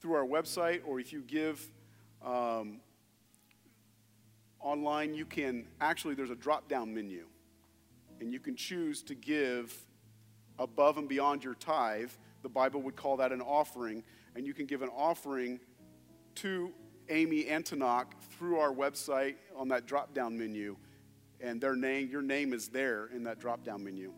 through 0.00 0.14
our 0.14 0.26
website 0.26 0.80
or 0.84 0.98
if 0.98 1.12
you 1.12 1.22
give 1.22 1.64
um, 2.24 2.80
online, 4.58 5.14
you 5.14 5.24
can 5.24 5.64
actually 5.80 6.14
there's 6.14 6.30
a 6.30 6.34
drop 6.34 6.68
down 6.68 6.92
menu 6.92 7.24
and 8.20 8.32
you 8.32 8.40
can 8.40 8.56
choose 8.56 9.00
to 9.04 9.14
give 9.14 9.74
above 10.58 10.98
and 10.98 11.08
beyond 11.08 11.44
your 11.44 11.54
tithe. 11.54 12.10
The 12.42 12.48
Bible 12.48 12.82
would 12.82 12.96
call 12.96 13.16
that 13.18 13.30
an 13.30 13.40
offering, 13.40 14.02
and 14.34 14.44
you 14.44 14.54
can 14.54 14.66
give 14.66 14.82
an 14.82 14.90
offering 14.90 15.60
to 16.36 16.72
Amy 17.10 17.46
and 17.46 17.64
Tanak 17.64 18.06
through 18.38 18.58
our 18.58 18.72
website 18.72 19.34
on 19.56 19.68
that 19.68 19.86
drop 19.86 20.14
down 20.14 20.38
menu. 20.38 20.76
And 21.40 21.60
their 21.60 21.74
name, 21.74 22.08
your 22.10 22.22
name 22.22 22.52
is 22.52 22.68
there 22.68 23.06
in 23.14 23.24
that 23.24 23.40
drop 23.40 23.64
down 23.64 23.84
menu. 23.84 24.12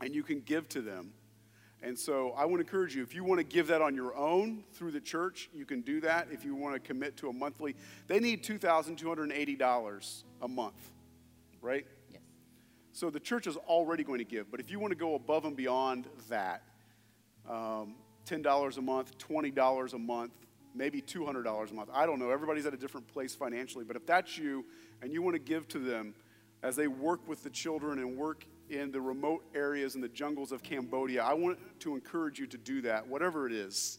And 0.00 0.14
you 0.14 0.22
can 0.22 0.40
give 0.40 0.68
to 0.70 0.80
them. 0.80 1.12
And 1.82 1.98
so 1.98 2.32
I 2.36 2.44
want 2.44 2.56
to 2.56 2.60
encourage 2.60 2.94
you 2.94 3.02
if 3.02 3.14
you 3.14 3.24
want 3.24 3.38
to 3.40 3.44
give 3.44 3.66
that 3.68 3.82
on 3.82 3.96
your 3.96 4.14
own 4.14 4.62
through 4.72 4.92
the 4.92 5.00
church, 5.00 5.50
you 5.52 5.64
can 5.64 5.80
do 5.80 6.00
that. 6.02 6.28
If 6.30 6.44
you 6.44 6.54
want 6.54 6.74
to 6.74 6.80
commit 6.80 7.16
to 7.18 7.28
a 7.28 7.32
monthly, 7.32 7.74
they 8.06 8.20
need 8.20 8.44
$2,280 8.44 10.22
a 10.42 10.48
month, 10.48 10.90
right? 11.60 11.84
Yes. 12.10 12.20
So 12.92 13.10
the 13.10 13.18
church 13.18 13.48
is 13.48 13.56
already 13.56 14.04
going 14.04 14.18
to 14.18 14.24
give. 14.24 14.48
But 14.50 14.60
if 14.60 14.70
you 14.70 14.78
want 14.78 14.92
to 14.92 14.96
go 14.96 15.16
above 15.16 15.44
and 15.44 15.56
beyond 15.56 16.06
that, 16.28 16.62
um, 17.48 17.96
$10 18.26 18.78
a 18.78 18.80
month, 18.80 19.18
$20 19.18 19.92
a 19.92 19.98
month, 19.98 20.32
maybe 20.74 21.02
$200 21.02 21.70
a 21.70 21.74
month. 21.74 21.90
I 21.92 22.06
don't 22.06 22.18
know. 22.18 22.30
Everybody's 22.30 22.66
at 22.66 22.74
a 22.74 22.76
different 22.76 23.08
place 23.08 23.34
financially. 23.34 23.84
But 23.84 23.96
if 23.96 24.06
that's 24.06 24.38
you 24.38 24.64
and 25.00 25.12
you 25.12 25.22
want 25.22 25.34
to 25.34 25.40
give 25.40 25.68
to 25.68 25.78
them 25.78 26.14
as 26.62 26.76
they 26.76 26.86
work 26.86 27.26
with 27.28 27.42
the 27.42 27.50
children 27.50 27.98
and 27.98 28.16
work 28.16 28.46
in 28.70 28.90
the 28.90 29.00
remote 29.00 29.44
areas 29.54 29.94
in 29.94 30.00
the 30.00 30.08
jungles 30.08 30.52
of 30.52 30.62
Cambodia, 30.62 31.22
I 31.22 31.34
want 31.34 31.58
to 31.80 31.94
encourage 31.94 32.38
you 32.38 32.46
to 32.46 32.58
do 32.58 32.82
that, 32.82 33.06
whatever 33.06 33.46
it 33.46 33.52
is. 33.52 33.98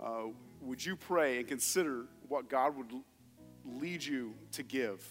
Uh, 0.00 0.26
would 0.60 0.84
you 0.84 0.96
pray 0.96 1.38
and 1.38 1.48
consider 1.48 2.06
what 2.28 2.48
God 2.48 2.76
would 2.76 2.92
lead 3.64 4.02
you 4.02 4.34
to 4.52 4.62
give? 4.62 5.04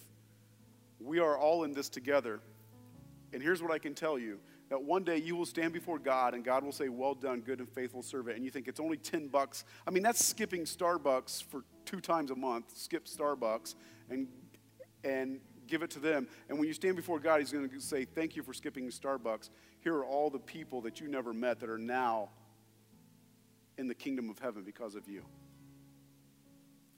We 1.00 1.20
are 1.20 1.38
all 1.38 1.64
in 1.64 1.74
this 1.74 1.90
together. 1.90 2.40
And 3.34 3.42
here's 3.42 3.62
what 3.62 3.72
I 3.72 3.80
can 3.80 3.94
tell 3.94 4.18
you 4.18 4.40
that 4.70 4.84
one 4.84 5.04
day 5.04 5.18
you 5.18 5.36
will 5.36 5.46
stand 5.46 5.72
before 5.72 5.98
God 5.98 6.34
and 6.34 6.44
God 6.44 6.64
will 6.64 6.72
say, 6.72 6.90
Well 6.90 7.14
done, 7.14 7.42
good 7.42 7.60
and 7.60 7.70
faithful 7.70 8.02
servant. 8.02 8.36
And 8.36 8.46
you 8.46 8.52
think 8.52 8.68
it's 8.68 8.80
only 8.80 8.98
10 8.98 9.28
bucks. 9.28 9.64
I 9.88 9.92
mean, 9.92 10.04
that's 10.04 10.24
skipping 10.24 10.64
Starbucks 10.64 11.44
for 11.44 11.64
two 11.86 12.02
times 12.02 12.32
a 12.32 12.36
month. 12.36 12.78
Skip 12.78 13.06
Starbucks 13.06 13.76
and, 14.10 14.28
and 15.04 15.40
give 15.68 15.84
it 15.84 15.92
to 15.92 16.00
them. 16.00 16.28
And 16.50 16.58
when 16.58 16.68
you 16.68 16.74
stand 16.74 16.96
before 16.96 17.20
God, 17.20 17.40
He's 17.40 17.52
going 17.52 17.70
to 17.70 17.80
say, 17.80 18.06
Thank 18.06 18.36
you 18.36 18.44
for 18.44 18.54
skipping 18.54 18.88
Starbucks. 18.90 19.50
Here 19.80 19.96
are 19.96 20.06
all 20.06 20.30
the 20.30 20.40
people 20.40 20.82
that 20.82 21.00
you 21.00 21.08
never 21.08 21.34
met 21.34 21.60
that 21.62 21.70
are 21.70 21.78
now 21.78 22.30
in 23.78 23.88
the 23.88 23.96
kingdom 23.96 24.30
of 24.30 24.40
heaven 24.40 24.64
because 24.64 24.96
of 24.96 25.08
you. 25.08 25.24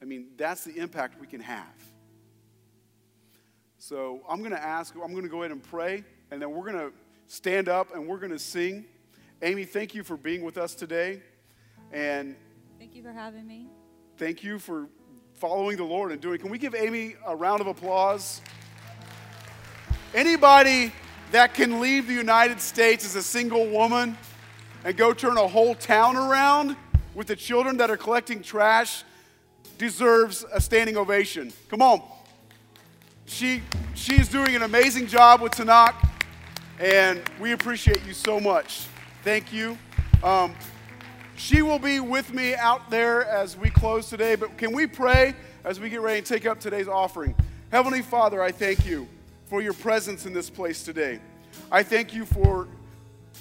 I 0.02 0.06
mean, 0.06 0.30
that's 0.38 0.64
the 0.64 0.76
impact 0.78 1.20
we 1.20 1.28
can 1.28 1.41
have. 1.41 1.66
So 3.78 4.22
I'm 4.30 4.39
going 4.39 4.52
to 4.52 4.62
ask, 4.62 4.96
I'm 4.96 5.12
going 5.12 5.24
to 5.24 5.30
go 5.30 5.44
ahead 5.44 5.52
and 5.52 5.64
pray, 5.64 6.04
and 6.32 6.41
then 6.41 6.52
we're 6.52 6.72
going 6.72 6.89
to 6.89 6.94
stand 7.30 7.70
up 7.70 7.94
and 7.96 8.08
we're 8.08 8.18
going 8.18 8.32
to 8.32 8.40
sing. 8.40 8.86
Amy, 9.42 9.64
thank 9.64 9.94
you 9.94 10.04
for 10.04 10.18
being 10.18 10.42
with 10.44 10.58
us 10.58 10.74
today. 10.76 11.22
And 11.94 12.36
Thank 12.80 12.96
you 12.96 13.04
for 13.04 13.12
having 13.12 13.48
me. 13.48 13.68
thank 14.18 14.44
you 14.44 14.58
for, 14.60 14.88
following 15.36 15.78
the 15.78 15.84
Lord 15.84 16.12
and 16.12 16.20
doing. 16.20 16.40
Can 16.40 16.50
we 16.50 16.58
give 16.58 16.74
Amy 16.76 17.16
a 17.26 17.36
round 17.36 17.62
of 17.62 17.68
applause? 17.68 18.42
Anybody 20.14 20.92
that 21.32 21.54
can 21.54 21.80
leave 21.80 22.08
the 22.08 22.14
United 22.14 22.60
States 22.60 23.06
as 23.06 23.16
a 23.16 23.22
single 23.24 23.68
woman 23.68 24.18
and 24.84 24.98
go 24.98 25.14
turn 25.14 25.38
a 25.38 25.48
whole 25.48 25.76
town 25.76 26.18
around 26.18 26.76
with 27.14 27.28
the 27.28 27.36
children 27.36 27.78
that 27.78 27.92
are 27.92 27.98
collecting 27.98 28.42
trash 28.42 29.04
deserves 29.78 30.44
a 30.52 30.60
standing 30.60 30.98
ovation. 30.98 31.54
Come 31.70 31.82
on. 31.82 32.02
She, 33.28 33.62
she's 33.94 34.28
doing 34.28 34.56
an 34.56 34.64
amazing 34.64 35.06
job 35.08 35.42
with 35.42 35.52
Tanak, 35.54 35.94
and 36.80 37.22
we 37.42 37.52
appreciate 37.52 38.06
you 38.08 38.14
so 38.14 38.40
much. 38.40 38.88
Thank 39.24 39.52
you. 39.52 39.78
Um, 40.24 40.56
she 41.36 41.62
will 41.62 41.80
be 41.80 42.00
with 42.00 42.34
me 42.34 42.56
out 42.56 42.90
there 42.90 43.26
as 43.26 43.58
we 43.58 43.70
close 43.70 44.10
today, 44.10 44.36
but 44.36 44.58
can 44.58 44.72
we 44.72 44.88
pray 44.88 45.36
as 45.66 45.80
we 45.80 45.90
get 45.90 46.02
ready 46.02 46.22
to 46.22 46.28
take 46.28 46.46
up 46.46 46.60
today's 46.60 46.88
offering? 46.88 47.36
Heavenly 47.72 48.02
Father, 48.02 48.42
I 48.42 48.52
thank 48.52 48.86
you 48.86 49.08
for 49.48 49.62
your 49.62 49.74
presence 49.74 50.26
in 50.26 50.34
this 50.34 50.50
place 50.50 50.84
today. 50.84 51.20
I 51.70 51.84
thank 51.84 52.14
you 52.14 52.26
for 52.26 52.68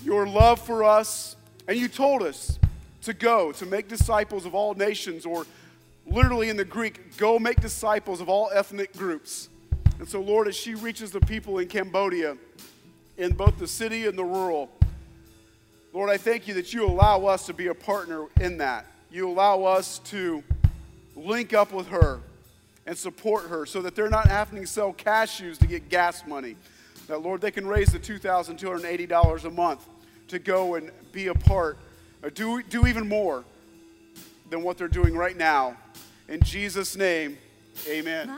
your 0.04 0.26
love 0.26 0.60
for 0.60 0.82
us, 0.82 1.36
and 1.68 1.76
you 1.78 1.86
told 1.86 2.22
us 2.22 2.58
to 3.02 3.12
go, 3.12 3.52
to 3.52 3.66
make 3.66 3.88
disciples 3.88 4.46
of 4.46 4.54
all 4.54 4.74
nations, 4.74 5.24
or 5.24 5.46
literally 6.06 6.48
in 6.48 6.56
the 6.56 6.64
Greek, 6.64 7.16
go 7.16 7.38
make 7.38 7.60
disciples 7.60 8.20
of 8.20 8.28
all 8.28 8.50
ethnic 8.52 8.96
groups. 8.96 9.48
And 9.98 10.08
so, 10.08 10.20
Lord, 10.20 10.48
as 10.48 10.56
she 10.56 10.74
reaches 10.74 11.10
the 11.10 11.20
people 11.20 11.58
in 11.58 11.68
Cambodia, 11.68 12.36
in 13.18 13.32
both 13.32 13.58
the 13.58 13.66
city 13.66 14.06
and 14.06 14.16
the 14.16 14.24
rural, 14.24 14.70
Lord, 15.92 16.08
I 16.08 16.16
thank 16.16 16.46
you 16.46 16.54
that 16.54 16.72
you 16.72 16.86
allow 16.86 17.26
us 17.26 17.46
to 17.46 17.52
be 17.52 17.66
a 17.66 17.74
partner 17.74 18.26
in 18.40 18.58
that. 18.58 18.86
You 19.10 19.28
allow 19.28 19.64
us 19.64 19.98
to 20.06 20.42
link 21.16 21.52
up 21.52 21.72
with 21.72 21.88
her 21.88 22.20
and 22.86 22.96
support 22.96 23.48
her 23.48 23.66
so 23.66 23.82
that 23.82 23.96
they're 23.96 24.08
not 24.08 24.28
having 24.28 24.60
to 24.60 24.66
sell 24.66 24.92
cashews 24.92 25.58
to 25.58 25.66
get 25.66 25.88
gas 25.88 26.26
money. 26.26 26.56
That, 27.08 27.18
Lord, 27.18 27.40
they 27.40 27.50
can 27.50 27.66
raise 27.66 27.90
the 27.90 27.98
$2,280 27.98 29.44
a 29.44 29.50
month 29.50 29.86
to 30.28 30.38
go 30.38 30.76
and 30.76 30.90
be 31.10 31.26
a 31.26 31.34
part, 31.34 31.78
or 32.22 32.30
do, 32.30 32.62
do 32.62 32.86
even 32.86 33.08
more 33.08 33.44
than 34.50 34.62
what 34.62 34.78
they're 34.78 34.88
doing 34.88 35.16
right 35.16 35.36
now. 35.36 35.76
In 36.28 36.40
Jesus' 36.42 36.96
name, 36.96 37.38
amen. 37.88 38.28